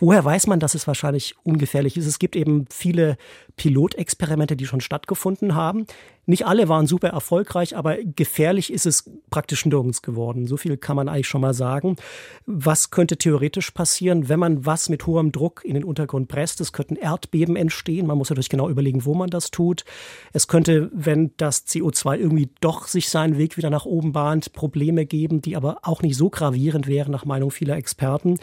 Woher 0.00 0.24
weiß 0.24 0.48
man, 0.48 0.58
dass 0.58 0.74
es 0.74 0.88
wahrscheinlich 0.88 1.36
ungefährlich 1.44 1.96
ist? 1.96 2.06
Es 2.06 2.18
gibt 2.18 2.34
eben 2.34 2.64
viele 2.70 3.16
Pilotexperimente, 3.56 4.56
die 4.56 4.66
schon 4.66 4.80
stattgefunden 4.80 5.54
haben. 5.54 5.86
Nicht 6.28 6.46
alle 6.46 6.68
waren 6.68 6.86
super 6.86 7.08
erfolgreich, 7.08 7.74
aber 7.74 7.96
gefährlich 8.04 8.70
ist 8.70 8.84
es 8.84 9.10
praktisch 9.30 9.64
nirgends 9.64 10.02
geworden. 10.02 10.46
So 10.46 10.58
viel 10.58 10.76
kann 10.76 10.94
man 10.94 11.08
eigentlich 11.08 11.26
schon 11.26 11.40
mal 11.40 11.54
sagen. 11.54 11.96
Was 12.44 12.90
könnte 12.90 13.16
theoretisch 13.16 13.70
passieren, 13.70 14.28
wenn 14.28 14.38
man 14.38 14.66
was 14.66 14.90
mit 14.90 15.06
hohem 15.06 15.32
Druck 15.32 15.64
in 15.64 15.72
den 15.72 15.84
Untergrund 15.84 16.28
presst? 16.28 16.60
Es 16.60 16.74
könnten 16.74 16.96
Erdbeben 16.96 17.56
entstehen. 17.56 18.06
Man 18.06 18.18
muss 18.18 18.28
natürlich 18.28 18.50
genau 18.50 18.68
überlegen, 18.68 19.06
wo 19.06 19.14
man 19.14 19.30
das 19.30 19.50
tut. 19.50 19.86
Es 20.34 20.48
könnte, 20.48 20.90
wenn 20.92 21.30
das 21.38 21.66
CO2 21.66 22.18
irgendwie 22.18 22.50
doch 22.60 22.88
sich 22.88 23.08
seinen 23.08 23.38
Weg 23.38 23.56
wieder 23.56 23.70
nach 23.70 23.86
oben 23.86 24.12
bahnt, 24.12 24.52
Probleme 24.52 25.06
geben, 25.06 25.40
die 25.40 25.56
aber 25.56 25.78
auch 25.80 26.02
nicht 26.02 26.16
so 26.18 26.28
gravierend 26.28 26.88
wären, 26.88 27.10
nach 27.10 27.24
Meinung 27.24 27.50
vieler 27.50 27.76
Experten. 27.76 28.38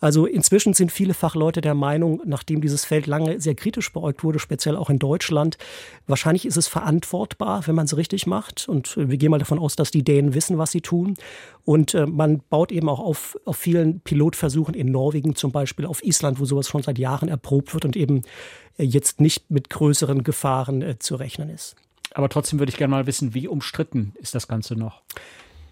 Also 0.00 0.26
inzwischen 0.26 0.74
sind 0.74 0.92
viele 0.92 1.14
Fachleute 1.14 1.60
der 1.60 1.74
Meinung, 1.74 2.22
nachdem 2.24 2.60
dieses 2.60 2.84
Feld 2.84 3.06
lange 3.06 3.40
sehr 3.40 3.54
kritisch 3.54 3.92
beäugt 3.92 4.22
wurde, 4.22 4.38
speziell 4.38 4.76
auch 4.76 4.90
in 4.90 4.98
Deutschland, 4.98 5.58
wahrscheinlich 6.06 6.46
ist 6.46 6.56
es 6.56 6.68
verantwortbar, 6.68 7.66
wenn 7.66 7.74
man 7.74 7.86
es 7.86 7.96
richtig 7.96 8.26
macht. 8.26 8.68
Und 8.68 8.96
wir 8.96 9.16
gehen 9.16 9.30
mal 9.30 9.38
davon 9.38 9.58
aus, 9.58 9.74
dass 9.76 9.90
die 9.90 10.04
Dänen 10.04 10.34
wissen, 10.34 10.58
was 10.58 10.70
sie 10.70 10.80
tun. 10.80 11.14
Und 11.64 11.94
äh, 11.94 12.06
man 12.06 12.40
baut 12.48 12.70
eben 12.70 12.88
auch 12.88 13.00
auf, 13.00 13.36
auf 13.44 13.56
vielen 13.56 14.00
Pilotversuchen 14.00 14.74
in 14.74 14.90
Norwegen 14.92 15.34
zum 15.34 15.50
Beispiel, 15.50 15.86
auf 15.86 16.04
Island, 16.04 16.38
wo 16.38 16.44
sowas 16.44 16.68
schon 16.68 16.82
seit 16.82 16.98
Jahren 16.98 17.28
erprobt 17.28 17.74
wird 17.74 17.84
und 17.84 17.96
eben 17.96 18.22
äh, 18.78 18.84
jetzt 18.84 19.20
nicht 19.20 19.50
mit 19.50 19.68
größeren 19.68 20.22
Gefahren 20.22 20.82
äh, 20.82 20.98
zu 20.98 21.16
rechnen 21.16 21.50
ist. 21.50 21.74
Aber 22.14 22.28
trotzdem 22.28 22.58
würde 22.58 22.70
ich 22.70 22.78
gerne 22.78 22.92
mal 22.92 23.06
wissen, 23.06 23.34
wie 23.34 23.48
umstritten 23.48 24.14
ist 24.20 24.34
das 24.34 24.48
Ganze 24.48 24.74
noch? 24.76 25.02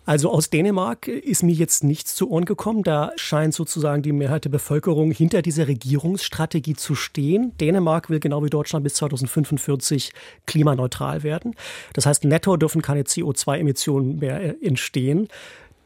Also 0.07 0.31
aus 0.31 0.51
Dänemark 0.51 1.09
ist 1.09 1.43
mir 1.43 1.53
jetzt 1.53 1.83
nichts 1.83 2.15
zu 2.15 2.31
Ohren 2.31 2.45
gekommen. 2.45 2.85
Da 2.85 3.11
scheint 3.17 3.55
sozusagen 3.55 4.03
die 4.03 4.13
Mehrheit 4.13 4.45
der 4.45 4.51
Bevölkerung 4.51 5.11
hinter 5.11 5.43
dieser 5.43 5.67
Regierungsstrategie 5.67 6.75
zu 6.75 6.95
stehen. 6.95 7.53
Dänemark 7.61 8.09
will 8.09 8.21
genau 8.21 8.45
wie 8.45 8.51
Deutschland 8.51 8.85
bis 8.85 8.95
2045 8.95 10.13
klimaneutral 10.47 11.25
werden. 11.25 11.57
Das 11.93 12.07
heißt, 12.07 12.25
netto 12.25 12.57
dürfen 12.57 12.83
keine 12.83 13.03
CO2-Emissionen 13.03 14.21
mehr 14.21 14.63
entstehen. 14.63 15.27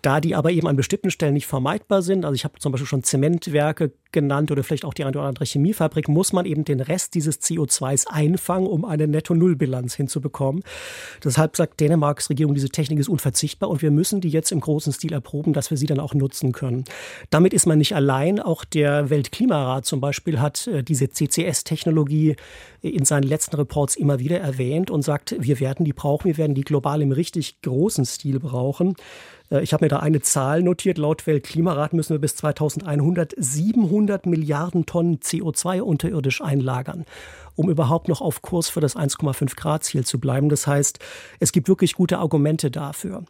Da 0.02 0.20
die 0.20 0.34
aber 0.34 0.50
eben 0.50 0.66
an 0.66 0.76
bestimmten 0.76 1.10
Stellen 1.10 1.34
nicht 1.34 1.46
vermeidbar 1.46 2.02
sind, 2.02 2.24
also 2.24 2.34
ich 2.34 2.44
habe 2.44 2.58
zum 2.58 2.72
Beispiel 2.72 2.86
schon 2.86 3.02
Zementwerke 3.02 3.92
genannt 4.12 4.50
oder 4.50 4.62
vielleicht 4.62 4.84
auch 4.84 4.94
die 4.94 5.04
eine 5.04 5.16
oder 5.16 5.28
andere 5.28 5.44
Chemiefabrik, 5.44 6.08
muss 6.08 6.32
man 6.32 6.46
eben 6.46 6.64
den 6.64 6.80
Rest 6.80 7.14
dieses 7.14 7.40
CO2s 7.40 8.06
einfangen, 8.06 8.66
um 8.66 8.84
eine 8.84 9.06
Netto-Null-Bilanz 9.06 9.94
hinzubekommen. 9.94 10.62
Deshalb 11.24 11.56
sagt 11.56 11.80
Dänemarks 11.80 12.30
Regierung, 12.30 12.54
diese 12.54 12.68
Technik 12.68 12.98
ist 12.98 13.08
unverzichtbar 13.08 13.70
und 13.70 13.82
wir 13.82 13.90
müssen 13.90 14.20
die 14.20 14.28
jetzt 14.28 14.52
im 14.52 14.60
großen 14.60 14.92
Stil 14.92 15.12
erproben, 15.12 15.52
dass 15.52 15.70
wir 15.70 15.78
sie 15.78 15.86
dann 15.86 16.00
auch 16.00 16.14
nutzen 16.14 16.52
können. 16.52 16.84
Damit 17.30 17.54
ist 17.54 17.66
man 17.66 17.78
nicht 17.78 17.94
allein. 17.94 18.40
Auch 18.40 18.64
der 18.64 19.10
Weltklimarat 19.10 19.84
zum 19.84 20.00
Beispiel 20.00 20.40
hat 20.40 20.66
äh, 20.66 20.82
diese 20.82 21.08
CCS-Technologie 21.08 22.36
in 22.82 23.04
seinen 23.04 23.24
letzten 23.24 23.56
Reports 23.56 23.96
immer 23.96 24.18
wieder 24.18 24.40
erwähnt 24.40 24.90
und 24.90 25.02
sagt, 25.02 25.36
wir 25.38 25.60
werden 25.60 25.84
die 25.84 25.92
brauchen, 25.92 26.26
wir 26.26 26.38
werden 26.38 26.54
die 26.54 26.62
global 26.62 27.02
im 27.02 27.12
richtig 27.12 27.60
großen 27.62 28.06
Stil 28.06 28.40
brauchen. 28.40 28.94
Äh, 29.50 29.62
ich 29.62 29.72
habe 29.72 29.84
mir 29.84 29.88
da 29.88 29.98
eine 29.98 30.20
Zahl 30.20 30.62
notiert. 30.62 30.98
Laut 30.98 31.26
Weltklimarat 31.26 31.92
müssen 31.92 32.14
wir 32.14 32.18
bis 32.18 32.36
2100 32.36 33.34
700 33.36 33.99
Milliarden 34.26 34.86
Tonnen 34.86 35.18
CO2 35.20 35.80
unterirdisch 35.80 36.40
einlagern, 36.40 37.04
um 37.56 37.70
überhaupt 37.70 38.08
noch 38.08 38.20
auf 38.20 38.42
Kurs 38.42 38.68
für 38.68 38.80
das 38.80 38.96
1,5 38.96 39.56
Grad 39.56 39.84
Ziel 39.84 40.04
zu 40.04 40.18
bleiben. 40.20 40.48
Das 40.48 40.66
heißt, 40.66 40.98
es 41.38 41.52
gibt 41.52 41.68
wirklich 41.68 41.94
gute 41.94 42.18
Argumente 42.18 42.70
dafür. 42.70 43.24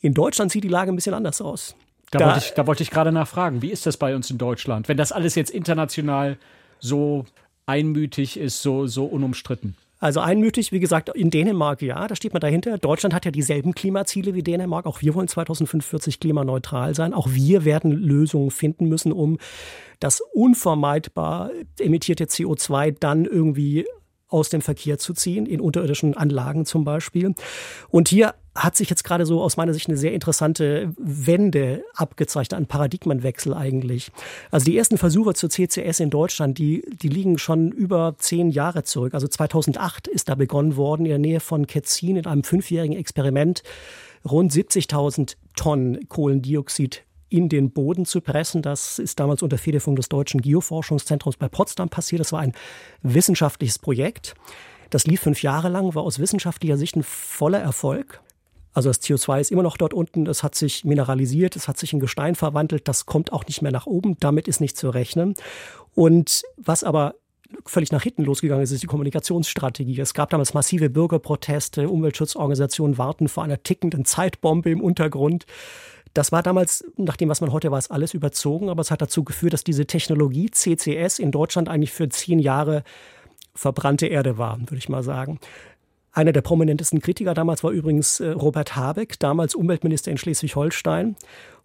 In 0.00 0.14
Deutschland 0.14 0.50
sieht 0.50 0.64
die 0.64 0.68
Lage 0.68 0.92
ein 0.92 0.96
bisschen 0.96 1.14
anders 1.14 1.40
aus. 1.40 1.76
Da, 2.10 2.18
da 2.18 2.26
wollte 2.26 2.38
ich, 2.38 2.54
da 2.54 2.66
wollte 2.66 2.82
ich 2.82 2.90
gerade 2.90 3.12
nachfragen, 3.12 3.62
wie 3.62 3.70
ist 3.70 3.86
das 3.86 3.96
bei 3.96 4.14
uns 4.14 4.30
in 4.30 4.38
Deutschland, 4.38 4.88
wenn 4.88 4.96
das 4.96 5.12
alles 5.12 5.34
jetzt 5.34 5.50
international 5.50 6.36
so 6.78 7.24
einmütig 7.66 8.38
ist, 8.38 8.60
so, 8.60 8.86
so 8.86 9.06
unumstritten? 9.06 9.76
Also 10.02 10.18
einmütig, 10.18 10.72
wie 10.72 10.80
gesagt, 10.80 11.10
in 11.10 11.30
Dänemark 11.30 11.80
ja, 11.80 12.08
da 12.08 12.16
steht 12.16 12.32
man 12.32 12.40
dahinter. 12.40 12.76
Deutschland 12.76 13.14
hat 13.14 13.24
ja 13.24 13.30
dieselben 13.30 13.72
Klimaziele 13.72 14.34
wie 14.34 14.42
Dänemark. 14.42 14.84
Auch 14.84 15.00
wir 15.00 15.14
wollen 15.14 15.28
2045 15.28 16.18
klimaneutral 16.18 16.96
sein. 16.96 17.14
Auch 17.14 17.28
wir 17.30 17.64
werden 17.64 17.92
Lösungen 17.92 18.50
finden 18.50 18.88
müssen, 18.88 19.12
um 19.12 19.38
das 20.00 20.20
unvermeidbar 20.20 21.52
emittierte 21.78 22.24
CO2 22.24 22.96
dann 22.98 23.26
irgendwie 23.26 23.86
aus 24.26 24.48
dem 24.48 24.60
Verkehr 24.60 24.98
zu 24.98 25.14
ziehen, 25.14 25.46
in 25.46 25.60
unterirdischen 25.60 26.16
Anlagen 26.16 26.66
zum 26.66 26.82
Beispiel. 26.82 27.36
Und 27.88 28.08
hier 28.08 28.34
hat 28.54 28.76
sich 28.76 28.90
jetzt 28.90 29.04
gerade 29.04 29.24
so 29.24 29.40
aus 29.40 29.56
meiner 29.56 29.72
Sicht 29.72 29.88
eine 29.88 29.96
sehr 29.96 30.12
interessante 30.12 30.92
Wende 30.98 31.84
abgezeichnet, 31.94 32.58
ein 32.58 32.66
Paradigmenwechsel 32.66 33.54
eigentlich. 33.54 34.12
Also 34.50 34.66
die 34.66 34.76
ersten 34.76 34.98
Versuche 34.98 35.32
zur 35.32 35.48
CCS 35.48 36.00
in 36.00 36.10
Deutschland, 36.10 36.58
die, 36.58 36.84
die 37.02 37.08
liegen 37.08 37.38
schon 37.38 37.72
über 37.72 38.14
zehn 38.18 38.50
Jahre 38.50 38.84
zurück. 38.84 39.14
Also 39.14 39.26
2008 39.26 40.06
ist 40.06 40.28
da 40.28 40.34
begonnen 40.34 40.76
worden, 40.76 41.06
in 41.06 41.10
der 41.10 41.18
Nähe 41.18 41.40
von 41.40 41.66
Ketzin 41.66 42.16
in 42.16 42.26
einem 42.26 42.44
fünfjährigen 42.44 42.96
Experiment 42.96 43.62
rund 44.24 44.52
70.000 44.52 45.36
Tonnen 45.56 46.08
Kohlendioxid 46.08 47.04
in 47.30 47.48
den 47.48 47.70
Boden 47.70 48.04
zu 48.04 48.20
pressen. 48.20 48.60
Das 48.60 48.98
ist 48.98 49.18
damals 49.18 49.42
unter 49.42 49.56
Federführung 49.56 49.96
des 49.96 50.10
Deutschen 50.10 50.42
Geoforschungszentrums 50.42 51.38
bei 51.38 51.48
Potsdam 51.48 51.88
passiert. 51.88 52.20
Das 52.20 52.32
war 52.32 52.40
ein 52.40 52.52
wissenschaftliches 53.00 53.78
Projekt. 53.78 54.34
Das 54.90 55.06
lief 55.06 55.22
fünf 55.22 55.42
Jahre 55.42 55.70
lang, 55.70 55.94
war 55.94 56.02
aus 56.02 56.18
wissenschaftlicher 56.18 56.76
Sicht 56.76 56.96
ein 56.96 57.02
voller 57.02 57.58
Erfolg. 57.58 58.20
Also 58.72 58.88
das 58.88 59.02
CO2 59.02 59.40
ist 59.40 59.52
immer 59.52 59.62
noch 59.62 59.76
dort 59.76 59.92
unten, 59.94 60.26
es 60.26 60.42
hat 60.42 60.54
sich 60.54 60.84
mineralisiert, 60.84 61.56
es 61.56 61.68
hat 61.68 61.78
sich 61.78 61.92
in 61.92 62.00
Gestein 62.00 62.34
verwandelt, 62.34 62.88
das 62.88 63.06
kommt 63.06 63.32
auch 63.32 63.46
nicht 63.46 63.62
mehr 63.62 63.72
nach 63.72 63.86
oben, 63.86 64.16
damit 64.18 64.48
ist 64.48 64.60
nicht 64.60 64.76
zu 64.76 64.90
rechnen. 64.90 65.34
Und 65.94 66.42
was 66.56 66.84
aber 66.84 67.14
völlig 67.66 67.92
nach 67.92 68.02
hinten 68.02 68.24
losgegangen 68.24 68.64
ist, 68.64 68.70
ist 68.70 68.82
die 68.82 68.86
Kommunikationsstrategie. 68.86 70.00
Es 70.00 70.14
gab 70.14 70.30
damals 70.30 70.54
massive 70.54 70.88
Bürgerproteste, 70.88 71.88
Umweltschutzorganisationen 71.88 72.96
warten 72.96 73.28
vor 73.28 73.44
einer 73.44 73.62
tickenden 73.62 74.04
Zeitbombe 74.04 74.70
im 74.70 74.80
Untergrund. 74.80 75.44
Das 76.14 76.32
war 76.32 76.42
damals, 76.42 76.84
nach 76.96 77.16
dem, 77.16 77.28
was 77.28 77.40
man 77.40 77.52
heute 77.52 77.70
weiß, 77.70 77.90
alles 77.90 78.14
überzogen, 78.14 78.68
aber 78.68 78.80
es 78.80 78.90
hat 78.90 79.00
dazu 79.00 79.24
geführt, 79.24 79.54
dass 79.54 79.64
diese 79.64 79.86
Technologie 79.86 80.50
CCS 80.50 81.18
in 81.18 81.30
Deutschland 81.30 81.68
eigentlich 81.68 81.92
für 81.92 82.08
zehn 82.08 82.38
Jahre 82.38 82.84
verbrannte 83.54 84.06
Erde 84.06 84.38
war, 84.38 84.58
würde 84.60 84.76
ich 84.76 84.88
mal 84.88 85.02
sagen. 85.02 85.38
Einer 86.14 86.32
der 86.32 86.42
prominentesten 86.42 87.00
Kritiker 87.00 87.32
damals 87.32 87.64
war 87.64 87.70
übrigens 87.70 88.20
äh, 88.20 88.28
Robert 88.28 88.76
Habeck, 88.76 89.18
damals 89.18 89.54
Umweltminister 89.54 90.10
in 90.10 90.18
Schleswig-Holstein. 90.18 91.16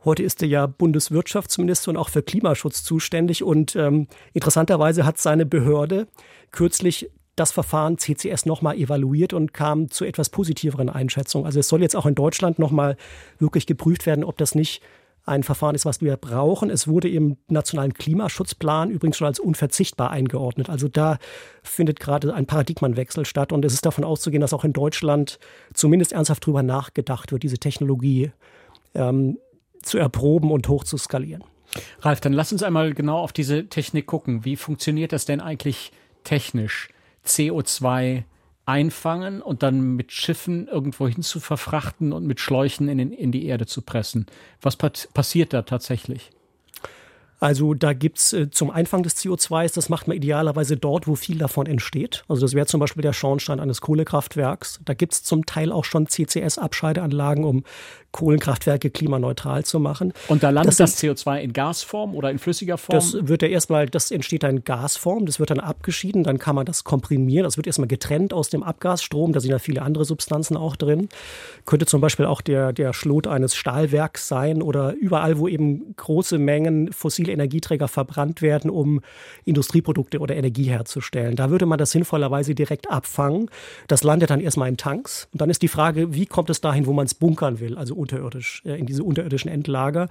Heute 0.05 0.23
ist 0.23 0.41
er 0.41 0.47
ja 0.47 0.67
Bundeswirtschaftsminister 0.67 1.91
und 1.91 1.97
auch 1.97 2.07
für 2.07 2.23
Klimaschutz 2.23 2.83
zuständig. 2.83 3.43
Und 3.43 3.75
ähm, 3.75 4.07
interessanterweise 4.33 5.05
hat 5.05 5.17
seine 5.17 5.45
Behörde 5.45 6.07
kürzlich 6.51 7.11
das 7.35 7.51
Verfahren 7.51 7.97
CCS 7.97 8.45
nochmal 8.45 8.77
evaluiert 8.77 9.33
und 9.33 9.53
kam 9.53 9.91
zu 9.91 10.05
etwas 10.05 10.29
positiveren 10.29 10.89
Einschätzungen. 10.89 11.45
Also 11.45 11.59
es 11.59 11.67
soll 11.67 11.81
jetzt 11.81 11.95
auch 11.95 12.05
in 12.05 12.15
Deutschland 12.15 12.57
nochmal 12.57 12.95
wirklich 13.39 13.67
geprüft 13.67 14.05
werden, 14.05 14.23
ob 14.23 14.37
das 14.37 14.55
nicht 14.55 14.81
ein 15.27 15.43
Verfahren 15.43 15.75
ist, 15.75 15.85
was 15.85 16.01
wir 16.01 16.15
brauchen. 16.17 16.69
Es 16.69 16.87
wurde 16.87 17.09
im 17.09 17.37
nationalen 17.47 17.93
Klimaschutzplan 17.93 18.89
übrigens 18.89 19.17
schon 19.17 19.27
als 19.27 19.39
unverzichtbar 19.39 20.09
eingeordnet. 20.09 20.69
Also 20.69 20.87
da 20.87 21.17
findet 21.63 21.99
gerade 21.99 22.33
ein 22.33 22.45
Paradigmenwechsel 22.45 23.25
statt 23.25 23.51
und 23.51 23.65
es 23.65 23.73
ist 23.73 23.85
davon 23.85 24.03
auszugehen, 24.03 24.41
dass 24.41 24.53
auch 24.53 24.63
in 24.63 24.73
Deutschland 24.73 25.39
zumindest 25.73 26.13
ernsthaft 26.13 26.43
darüber 26.43 26.63
nachgedacht 26.63 27.31
wird, 27.31 27.43
diese 27.43 27.57
Technologie 27.57 28.31
ähm, 28.93 29.37
zu 29.81 29.97
erproben 29.97 30.51
und 30.51 30.67
hoch 30.69 30.83
zu 30.83 30.97
skalieren. 30.97 31.43
Ralf, 32.01 32.21
dann 32.21 32.33
lass 32.33 32.51
uns 32.51 32.63
einmal 32.63 32.93
genau 32.93 33.19
auf 33.19 33.33
diese 33.33 33.67
Technik 33.67 34.07
gucken. 34.07 34.45
Wie 34.45 34.55
funktioniert 34.55 35.11
das 35.11 35.25
denn 35.25 35.41
eigentlich 35.41 35.91
technisch? 36.23 36.89
CO2 37.25 38.23
einfangen 38.67 39.41
und 39.41 39.63
dann 39.63 39.95
mit 39.95 40.11
Schiffen 40.11 40.67
irgendwo 40.67 41.07
hin 41.07 41.23
zu 41.23 41.39
verfrachten 41.39 42.11
und 42.11 42.27
mit 42.27 42.39
Schläuchen 42.39 42.89
in, 42.89 42.99
in 43.11 43.31
die 43.31 43.45
Erde 43.45 43.65
zu 43.65 43.81
pressen. 43.81 44.27
Was 44.61 44.75
passiert 44.75 45.53
da 45.53 45.61
tatsächlich? 45.61 46.31
Also 47.39 47.73
da 47.73 47.93
gibt's 47.93 48.33
äh, 48.33 48.49
zum 48.49 48.71
Einfang 48.71 49.03
des 49.03 49.15
CO2s, 49.17 49.75
das 49.75 49.89
macht 49.89 50.07
man 50.07 50.17
idealerweise 50.17 50.75
dort, 50.75 51.07
wo 51.07 51.15
viel 51.15 51.37
davon 51.37 51.67
entsteht. 51.67 52.23
Also 52.27 52.41
das 52.41 52.53
wäre 52.53 52.65
zum 52.65 52.79
Beispiel 52.79 53.03
der 53.03 53.13
Schornstein 53.13 53.59
eines 53.59 53.81
Kohlekraftwerks. 53.81 54.79
Da 54.85 54.93
gibt's 54.95 55.23
zum 55.23 55.45
Teil 55.45 55.71
auch 55.71 55.85
schon 55.85 56.07
CCS-Abscheideanlagen, 56.07 57.43
um 57.43 57.63
Kohlenkraftwerke 58.11 58.89
klimaneutral 58.89 59.63
zu 59.63 59.79
machen. 59.79 60.13
Und 60.27 60.41
da 60.41 60.49
landet 60.49 60.79
das, 60.79 60.95
das, 60.95 61.03
CO2 61.03 61.39
in 61.39 61.53
Gasform 61.53 62.15
oder 62.15 62.31
in 62.31 62.39
flüssiger 62.39 62.79
Form? 62.79 62.95
Das 62.95 63.15
wird 63.27 63.43
ja 63.43 63.47
erstmal, 63.49 63.85
das 63.85 64.09
entsteht 64.09 64.41
dann 64.41 64.57
in 64.57 64.63
Gasform, 64.63 65.27
das 65.27 65.39
wird 65.39 65.51
dann 65.51 65.59
abgeschieden, 65.59 66.23
dann 66.23 66.39
kann 66.39 66.55
man 66.55 66.65
das 66.65 66.83
komprimieren. 66.83 67.43
Das 67.43 67.57
wird 67.57 67.67
erstmal 67.67 67.87
getrennt 67.87 68.33
aus 68.33 68.49
dem 68.49 68.63
Abgasstrom, 68.63 69.33
da 69.33 69.39
sind 69.39 69.51
ja 69.51 69.59
viele 69.59 69.83
andere 69.83 70.05
Substanzen 70.05 70.57
auch 70.57 70.75
drin. 70.75 71.09
Könnte 71.65 71.85
zum 71.85 72.01
Beispiel 72.01 72.25
auch 72.25 72.41
der, 72.41 72.73
der 72.73 72.93
Schlot 72.93 73.27
eines 73.27 73.55
Stahlwerks 73.55 74.27
sein 74.27 74.63
oder 74.63 74.93
überall, 74.93 75.37
wo 75.37 75.47
eben 75.47 75.93
große 75.95 76.39
Mengen 76.39 76.93
fossile 77.27 77.33
Energieträger 77.33 77.87
verbrannt 77.87 78.41
werden, 78.41 78.69
um 78.69 79.01
Industrieprodukte 79.45 80.19
oder 80.19 80.35
Energie 80.35 80.65
herzustellen. 80.65 81.35
Da 81.35 81.49
würde 81.49 81.65
man 81.65 81.77
das 81.77 81.91
sinnvollerweise 81.91 82.55
direkt 82.55 82.89
abfangen. 82.89 83.49
Das 83.87 84.03
landet 84.03 84.29
dann 84.29 84.39
erstmal 84.39 84.69
in 84.69 84.77
Tanks. 84.77 85.27
Und 85.33 85.41
dann 85.41 85.49
ist 85.49 85.61
die 85.61 85.67
Frage, 85.67 86.13
wie 86.13 86.25
kommt 86.25 86.49
es 86.49 86.61
dahin, 86.61 86.85
wo 86.85 86.93
man 86.93 87.05
es 87.05 87.13
bunkern 87.13 87.59
will, 87.59 87.77
also 87.77 87.95
unterirdisch, 87.95 88.61
äh, 88.65 88.79
in 88.79 88.85
diese 88.85 89.03
unterirdischen 89.03 89.51
Endlager. 89.51 90.07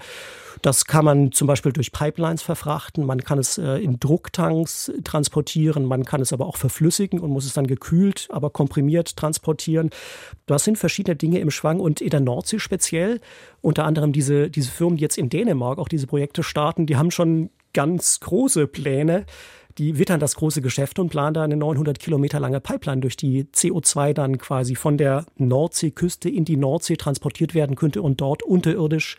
Das 0.63 0.85
kann 0.85 1.05
man 1.05 1.33
zum 1.33 1.47
Beispiel 1.47 1.73
durch 1.73 1.93
Pipelines 1.93 2.43
verfrachten, 2.43 3.05
man 3.05 3.23
kann 3.23 3.39
es 3.39 3.59
äh, 3.59 3.77
in 3.77 4.01
Drucktanks 4.01 4.91
transportieren, 5.05 5.85
man 5.85 6.05
kann 6.05 6.21
es 6.21 6.33
aber 6.33 6.47
auch 6.47 6.57
verflüssigen 6.57 7.21
und 7.21 7.31
muss 7.31 7.45
es 7.45 7.53
dann 7.53 7.67
gekühlt, 7.67 8.29
aber 8.31 8.51
komprimiert 8.51 9.17
transportieren. 9.17 9.91
Das 10.47 10.65
sind 10.65 10.79
verschiedene 10.79 11.17
Dinge 11.17 11.41
im 11.41 11.51
Schwang 11.51 11.81
und 11.81 12.01
in 12.01 12.11
der 12.11 12.21
Nordsee 12.21 12.59
speziell, 12.59 13.21
unter 13.67 13.85
anderem 13.85 14.13
diese, 14.13 14.49
diese 14.49 14.71
Firmen, 14.71 14.97
die 14.97 15.03
jetzt 15.03 15.19
in 15.19 15.29
Dänemark 15.29 15.81
auch 15.81 15.89
diese 15.89 16.07
Projekte 16.07 16.45
starten, 16.45 16.87
die 16.87 16.97
haben 16.97 17.11
schon 17.11 17.51
ganz 17.75 18.21
große 18.21 18.69
Pläne, 18.69 19.27
die 19.77 19.99
wittern 19.99 20.21
das 20.21 20.37
große 20.37 20.63
Geschäft 20.63 21.01
und 21.01 21.09
planen 21.09 21.35
da 21.35 21.43
eine 21.43 21.57
900 21.57 21.99
Kilometer 21.99 22.39
lange 22.39 22.61
Pipeline, 22.61 23.01
durch 23.01 23.17
die 23.17 23.43
CO2 23.47 24.13
dann 24.13 24.39
quasi 24.39 24.77
von 24.77 24.97
der 24.97 25.27
Nordseeküste 25.37 26.31
in 26.31 26.45
die 26.45 26.57
Nordsee 26.57 26.95
transportiert 26.95 27.55
werden 27.55 27.75
könnte 27.75 28.03
und 28.03 28.21
dort 28.21 28.45
unterirdisch 28.45 29.19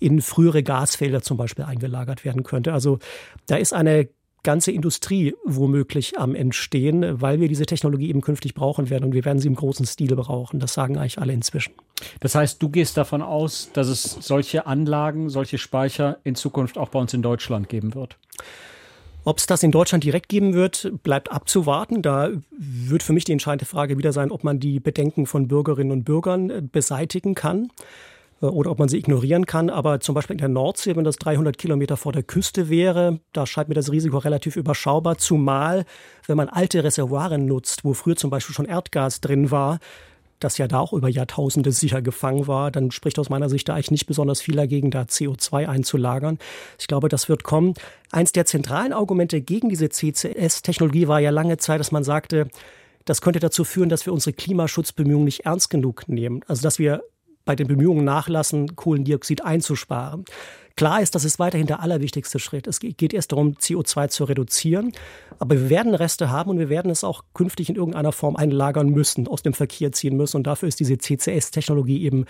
in 0.00 0.22
frühere 0.22 0.62
Gasfelder 0.62 1.20
zum 1.20 1.36
Beispiel 1.36 1.66
eingelagert 1.66 2.24
werden 2.24 2.44
könnte. 2.44 2.72
Also 2.72 2.98
da 3.46 3.56
ist 3.56 3.74
eine 3.74 4.08
ganze 4.42 4.72
Industrie 4.72 5.34
womöglich 5.44 6.18
am 6.18 6.34
Entstehen, 6.34 7.20
weil 7.20 7.40
wir 7.40 7.48
diese 7.48 7.66
Technologie 7.66 8.08
eben 8.08 8.20
künftig 8.20 8.54
brauchen 8.54 8.90
werden 8.90 9.04
und 9.04 9.14
wir 9.14 9.24
werden 9.24 9.38
sie 9.38 9.48
im 9.48 9.54
großen 9.54 9.86
Stil 9.86 10.14
brauchen. 10.16 10.60
Das 10.60 10.74
sagen 10.74 10.98
eigentlich 10.98 11.18
alle 11.18 11.32
inzwischen. 11.32 11.72
Das 12.20 12.34
heißt, 12.34 12.60
du 12.62 12.68
gehst 12.68 12.96
davon 12.96 13.22
aus, 13.22 13.70
dass 13.72 13.88
es 13.88 14.02
solche 14.02 14.66
Anlagen, 14.66 15.28
solche 15.28 15.58
Speicher 15.58 16.18
in 16.24 16.34
Zukunft 16.34 16.78
auch 16.78 16.88
bei 16.88 16.98
uns 16.98 17.14
in 17.14 17.22
Deutschland 17.22 17.68
geben 17.68 17.94
wird? 17.94 18.16
Ob 19.24 19.38
es 19.38 19.46
das 19.46 19.62
in 19.62 19.70
Deutschland 19.70 20.02
direkt 20.02 20.28
geben 20.28 20.52
wird, 20.52 20.92
bleibt 21.04 21.30
abzuwarten. 21.30 22.02
Da 22.02 22.30
wird 22.50 23.04
für 23.04 23.12
mich 23.12 23.24
die 23.24 23.32
entscheidende 23.32 23.66
Frage 23.66 23.96
wieder 23.96 24.12
sein, 24.12 24.32
ob 24.32 24.42
man 24.42 24.58
die 24.58 24.80
Bedenken 24.80 25.26
von 25.26 25.46
Bürgerinnen 25.46 25.92
und 25.92 26.04
Bürgern 26.04 26.50
äh, 26.50 26.60
beseitigen 26.60 27.36
kann. 27.36 27.70
Äh, 28.42 28.46
oder 28.46 28.70
ob 28.70 28.78
man 28.78 28.88
sie 28.88 28.98
ignorieren 28.98 29.46
kann. 29.46 29.70
Aber 29.70 30.00
zum 30.00 30.14
Beispiel 30.14 30.34
in 30.34 30.38
der 30.38 30.48
Nordsee, 30.48 30.96
wenn 30.96 31.04
das 31.04 31.16
300 31.16 31.56
Kilometer 31.56 31.96
vor 31.96 32.12
der 32.12 32.22
Küste 32.22 32.68
wäre, 32.68 33.20
da 33.32 33.46
scheint 33.46 33.68
mir 33.68 33.74
das 33.74 33.90
Risiko 33.90 34.18
relativ 34.18 34.56
überschaubar. 34.56 35.16
Zumal, 35.18 35.84
wenn 36.26 36.36
man 36.36 36.48
alte 36.48 36.84
Reservoire 36.84 37.38
nutzt, 37.38 37.84
wo 37.84 37.94
früher 37.94 38.16
zum 38.16 38.30
Beispiel 38.30 38.54
schon 38.54 38.66
Erdgas 38.66 39.20
drin 39.20 39.50
war, 39.50 39.78
das 40.40 40.58
ja 40.58 40.66
da 40.66 40.80
auch 40.80 40.92
über 40.92 41.08
Jahrtausende 41.08 41.70
sicher 41.70 42.02
gefangen 42.02 42.48
war, 42.48 42.72
dann 42.72 42.90
spricht 42.90 43.18
aus 43.20 43.30
meiner 43.30 43.48
Sicht 43.48 43.68
da 43.68 43.74
eigentlich 43.74 43.92
nicht 43.92 44.06
besonders 44.06 44.40
viel 44.40 44.56
dagegen, 44.56 44.90
da 44.90 45.02
CO2 45.02 45.68
einzulagern. 45.68 46.38
Ich 46.80 46.88
glaube, 46.88 47.08
das 47.08 47.28
wird 47.28 47.44
kommen. 47.44 47.74
Eins 48.10 48.32
der 48.32 48.44
zentralen 48.44 48.92
Argumente 48.92 49.40
gegen 49.40 49.68
diese 49.68 49.88
CCS-Technologie 49.88 51.06
war 51.06 51.20
ja 51.20 51.30
lange 51.30 51.58
Zeit, 51.58 51.78
dass 51.78 51.92
man 51.92 52.02
sagte, 52.02 52.48
das 53.04 53.20
könnte 53.20 53.40
dazu 53.40 53.64
führen, 53.64 53.88
dass 53.88 54.06
wir 54.06 54.12
unsere 54.12 54.32
Klimaschutzbemühungen 54.32 55.24
nicht 55.24 55.40
ernst 55.44 55.70
genug 55.70 56.08
nehmen. 56.08 56.40
Also 56.46 56.62
dass 56.62 56.78
wir 56.78 57.02
bei 57.44 57.56
den 57.56 57.68
Bemühungen 57.68 58.04
nachlassen, 58.04 58.76
Kohlendioxid 58.76 59.44
einzusparen. 59.44 60.24
Klar 60.76 61.02
ist, 61.02 61.14
das 61.14 61.24
ist 61.24 61.38
weiterhin 61.38 61.66
der 61.66 61.80
allerwichtigste 61.80 62.38
Schritt. 62.38 62.66
Es 62.66 62.80
geht 62.80 63.12
erst 63.12 63.32
darum, 63.32 63.52
CO2 63.54 64.08
zu 64.08 64.24
reduzieren. 64.24 64.92
Aber 65.38 65.56
wir 65.56 65.70
werden 65.70 65.94
Reste 65.94 66.30
haben 66.30 66.50
und 66.50 66.58
wir 66.58 66.70
werden 66.70 66.90
es 66.90 67.04
auch 67.04 67.24
künftig 67.34 67.68
in 67.68 67.76
irgendeiner 67.76 68.12
Form 68.12 68.36
einlagern 68.36 68.88
müssen, 68.88 69.28
aus 69.28 69.42
dem 69.42 69.52
Verkehr 69.52 69.92
ziehen 69.92 70.16
müssen. 70.16 70.38
Und 70.38 70.46
dafür 70.46 70.68
ist 70.68 70.80
diese 70.80 70.96
CCS-Technologie 70.96 72.02
eben 72.02 72.24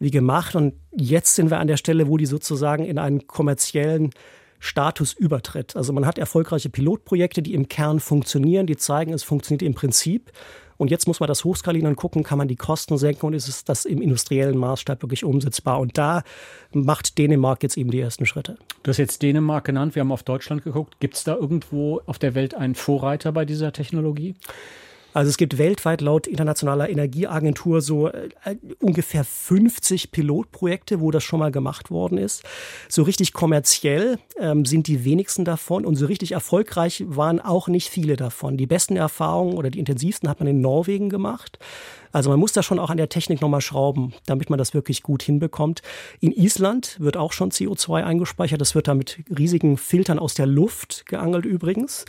wie 0.00 0.10
gemacht. 0.10 0.56
Und 0.56 0.74
jetzt 0.90 1.36
sind 1.36 1.50
wir 1.50 1.58
an 1.58 1.68
der 1.68 1.76
Stelle, 1.76 2.08
wo 2.08 2.16
die 2.16 2.26
sozusagen 2.26 2.84
in 2.84 2.98
einen 2.98 3.26
kommerziellen 3.28 4.10
Status 4.58 5.12
übertritt. 5.12 5.76
Also 5.76 5.92
man 5.92 6.06
hat 6.06 6.18
erfolgreiche 6.18 6.70
Pilotprojekte, 6.70 7.42
die 7.42 7.54
im 7.54 7.68
Kern 7.68 8.00
funktionieren, 8.00 8.66
die 8.66 8.76
zeigen, 8.76 9.12
es 9.12 9.22
funktioniert 9.22 9.62
im 9.62 9.74
Prinzip. 9.74 10.32
Und 10.76 10.90
jetzt 10.90 11.06
muss 11.06 11.20
man 11.20 11.28
das 11.28 11.44
hochskalieren 11.44 11.88
und 11.88 11.96
gucken, 11.96 12.22
kann 12.22 12.38
man 12.38 12.48
die 12.48 12.56
Kosten 12.56 12.98
senken 12.98 13.26
und 13.26 13.34
ist 13.34 13.68
das 13.68 13.84
im 13.84 14.00
industriellen 14.00 14.58
Maßstab 14.58 15.02
wirklich 15.02 15.24
umsetzbar? 15.24 15.80
Und 15.80 15.96
da 15.98 16.22
macht 16.72 17.18
Dänemark 17.18 17.62
jetzt 17.62 17.76
eben 17.76 17.90
die 17.90 18.00
ersten 18.00 18.26
Schritte. 18.26 18.56
Du 18.82 18.90
hast 18.90 18.98
jetzt 18.98 19.22
Dänemark 19.22 19.64
genannt, 19.64 19.94
wir 19.94 20.00
haben 20.00 20.12
auf 20.12 20.22
Deutschland 20.22 20.64
geguckt. 20.64 21.00
Gibt 21.00 21.14
es 21.14 21.24
da 21.24 21.34
irgendwo 21.34 22.00
auf 22.06 22.18
der 22.18 22.34
Welt 22.34 22.54
einen 22.54 22.74
Vorreiter 22.74 23.32
bei 23.32 23.44
dieser 23.44 23.72
Technologie? 23.72 24.34
Also 25.14 25.30
es 25.30 25.36
gibt 25.36 25.58
weltweit 25.58 26.00
laut 26.00 26.26
Internationaler 26.26 26.90
Energieagentur 26.90 27.80
so 27.80 28.08
äh, 28.08 28.28
ungefähr 28.80 29.22
50 29.24 30.10
Pilotprojekte, 30.10 31.00
wo 31.00 31.12
das 31.12 31.22
schon 31.22 31.38
mal 31.38 31.52
gemacht 31.52 31.90
worden 31.90 32.18
ist. 32.18 32.42
So 32.88 33.04
richtig 33.04 33.32
kommerziell 33.32 34.18
ähm, 34.38 34.64
sind 34.64 34.88
die 34.88 35.04
wenigsten 35.04 35.44
davon 35.44 35.86
und 35.86 35.94
so 35.94 36.06
richtig 36.06 36.32
erfolgreich 36.32 37.04
waren 37.06 37.40
auch 37.40 37.68
nicht 37.68 37.88
viele 37.88 38.16
davon. 38.16 38.56
Die 38.56 38.66
besten 38.66 38.96
Erfahrungen 38.96 39.54
oder 39.54 39.70
die 39.70 39.78
intensivsten 39.78 40.28
hat 40.28 40.40
man 40.40 40.48
in 40.48 40.60
Norwegen 40.60 41.10
gemacht. 41.10 41.60
Also 42.10 42.30
man 42.30 42.40
muss 42.40 42.52
da 42.52 42.64
schon 42.64 42.80
auch 42.80 42.90
an 42.90 42.96
der 42.96 43.08
Technik 43.08 43.40
nochmal 43.40 43.60
schrauben, 43.60 44.14
damit 44.26 44.50
man 44.50 44.58
das 44.58 44.74
wirklich 44.74 45.02
gut 45.02 45.22
hinbekommt. 45.22 45.82
In 46.20 46.32
Island 46.32 46.96
wird 46.98 47.16
auch 47.16 47.32
schon 47.32 47.50
CO2 47.50 48.02
eingespeichert. 48.02 48.60
Das 48.60 48.74
wird 48.74 48.88
da 48.88 48.94
mit 48.94 49.18
riesigen 49.36 49.76
Filtern 49.76 50.18
aus 50.18 50.34
der 50.34 50.46
Luft 50.46 51.06
geangelt 51.06 51.44
übrigens. 51.44 52.04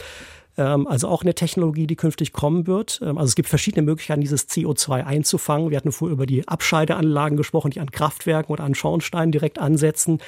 Ähm, 0.58 0.88
also 0.88 1.08
auch 1.08 1.24
eine 1.24 1.36
Technologie, 1.36 1.88
die 1.88 1.96
künftig 1.96 2.34
kommen 2.34 2.68
wird. 2.68 3.00
Ähm, 3.02 3.18
also 3.18 3.30
es 3.30 3.36
gibt 3.36 3.50
verschiedene 3.50 3.84
Möglichkeiten, 3.84 4.22
dieses 4.22 4.50
CO2 4.50 5.04
einzufangen. 5.04 5.70
Wir 5.70 5.78
hatten 5.78 5.92
vorher 5.92 6.14
über 6.14 6.26
die 6.26 6.48
Abscheideanlagen 6.48 7.38
gesprochen, 7.38 7.72
die 7.72 7.80
an 7.80 7.92
Kraftwerken 7.92 8.52
oder 8.52 8.64
an 8.64 8.76
Schornsteinen 8.76 9.32
direkt 9.32 9.60
ansetzen. 9.60 10.20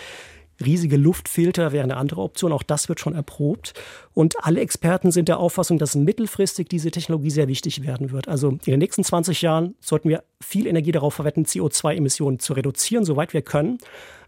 Riesige 0.63 0.97
Luftfilter 0.97 1.71
wäre 1.71 1.83
eine 1.83 1.97
andere 1.97 2.21
Option. 2.21 2.51
Auch 2.51 2.63
das 2.63 2.89
wird 2.89 2.99
schon 2.99 3.13
erprobt. 3.13 3.73
Und 4.13 4.43
alle 4.43 4.59
Experten 4.61 5.11
sind 5.11 5.29
der 5.29 5.39
Auffassung, 5.39 5.77
dass 5.77 5.95
mittelfristig 5.95 6.67
diese 6.67 6.89
Technologie 6.89 7.29
sehr 7.29 7.47
wichtig 7.47 7.83
werden 7.83 8.11
wird. 8.11 8.27
Also 8.27 8.49
in 8.49 8.59
den 8.65 8.79
nächsten 8.79 9.03
20 9.03 9.43
Jahren 9.43 9.75
sollten 9.79 10.09
wir 10.09 10.23
viel 10.41 10.65
Energie 10.65 10.91
darauf 10.91 11.13
verwenden, 11.13 11.43
CO2-Emissionen 11.43 12.39
zu 12.39 12.53
reduzieren, 12.53 13.05
soweit 13.05 13.33
wir 13.33 13.43
können. 13.43 13.77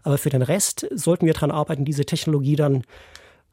Aber 0.04 0.18
für 0.18 0.30
den 0.30 0.42
Rest 0.42 0.86
sollten 0.94 1.26
wir 1.26 1.34
daran 1.34 1.50
arbeiten, 1.50 1.84
diese 1.84 2.04
Technologie 2.04 2.54
dann 2.54 2.84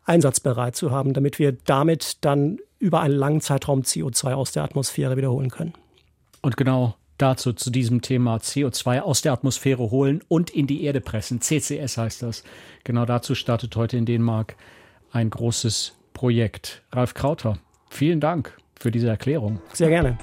einsatzbereit 0.07 0.75
zu 0.75 0.91
haben, 0.91 1.13
damit 1.13 1.37
wir 1.37 1.51
damit 1.51 2.17
dann 2.25 2.57
über 2.79 3.01
einen 3.01 3.13
langen 3.13 3.41
Zeitraum 3.41 3.81
CO2 3.81 4.33
aus 4.33 4.51
der 4.51 4.63
Atmosphäre 4.63 5.17
wiederholen 5.17 5.51
können. 5.51 5.73
Und 6.41 6.57
genau 6.57 6.95
dazu, 7.17 7.53
zu 7.53 7.69
diesem 7.69 8.01
Thema 8.01 8.37
CO2 8.37 9.01
aus 9.01 9.21
der 9.21 9.33
Atmosphäre 9.33 9.91
holen 9.91 10.21
und 10.27 10.49
in 10.49 10.67
die 10.67 10.83
Erde 10.83 11.01
pressen. 11.01 11.41
CCS 11.41 11.97
heißt 11.97 12.21
das. 12.21 12.43
Genau 12.83 13.05
dazu 13.05 13.35
startet 13.35 13.75
heute 13.75 13.97
in 13.97 14.05
Dänemark 14.05 14.55
ein 15.11 15.29
großes 15.29 15.93
Projekt. 16.13 16.83
Ralf 16.91 17.13
Krauter, 17.13 17.57
vielen 17.89 18.19
Dank 18.19 18.57
für 18.79 18.91
diese 18.91 19.09
Erklärung. 19.09 19.59
Sehr 19.73 19.89
gerne. 19.89 20.17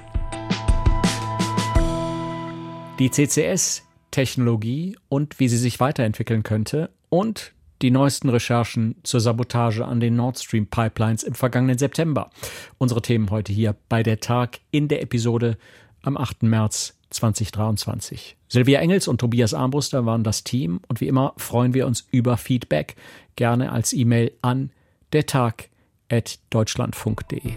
Die 3.00 3.10
CCS-Technologie 3.10 4.96
und 5.08 5.40
wie 5.40 5.48
sie 5.48 5.58
sich 5.58 5.80
weiterentwickeln 5.80 6.44
könnte 6.44 6.90
und 7.08 7.52
die 7.84 7.90
neuesten 7.90 8.30
Recherchen 8.30 8.96
zur 9.02 9.20
Sabotage 9.20 9.84
an 9.84 10.00
den 10.00 10.16
Nord 10.16 10.38
Stream 10.38 10.66
Pipelines 10.66 11.22
im 11.22 11.34
vergangenen 11.34 11.76
September. 11.76 12.30
Unsere 12.78 13.02
Themen 13.02 13.30
heute 13.30 13.52
hier 13.52 13.76
bei 13.90 14.02
der 14.02 14.20
Tag 14.20 14.60
in 14.70 14.88
der 14.88 15.02
Episode 15.02 15.58
am 16.00 16.16
8. 16.16 16.44
März 16.44 16.96
2023. 17.10 18.38
Silvia 18.48 18.80
Engels 18.80 19.06
und 19.06 19.18
Tobias 19.18 19.52
Armbruster 19.52 20.06
waren 20.06 20.24
das 20.24 20.44
Team 20.44 20.80
und 20.88 21.02
wie 21.02 21.08
immer 21.08 21.34
freuen 21.36 21.74
wir 21.74 21.86
uns 21.86 22.08
über 22.10 22.38
Feedback, 22.38 22.96
gerne 23.36 23.70
als 23.70 23.92
E-Mail 23.92 24.32
an 24.40 24.70
dertag.deutschlandfunk.de. 25.12 27.52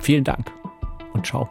Vielen 0.00 0.24
Dank 0.24 0.50
und 1.12 1.24
ciao. 1.24 1.48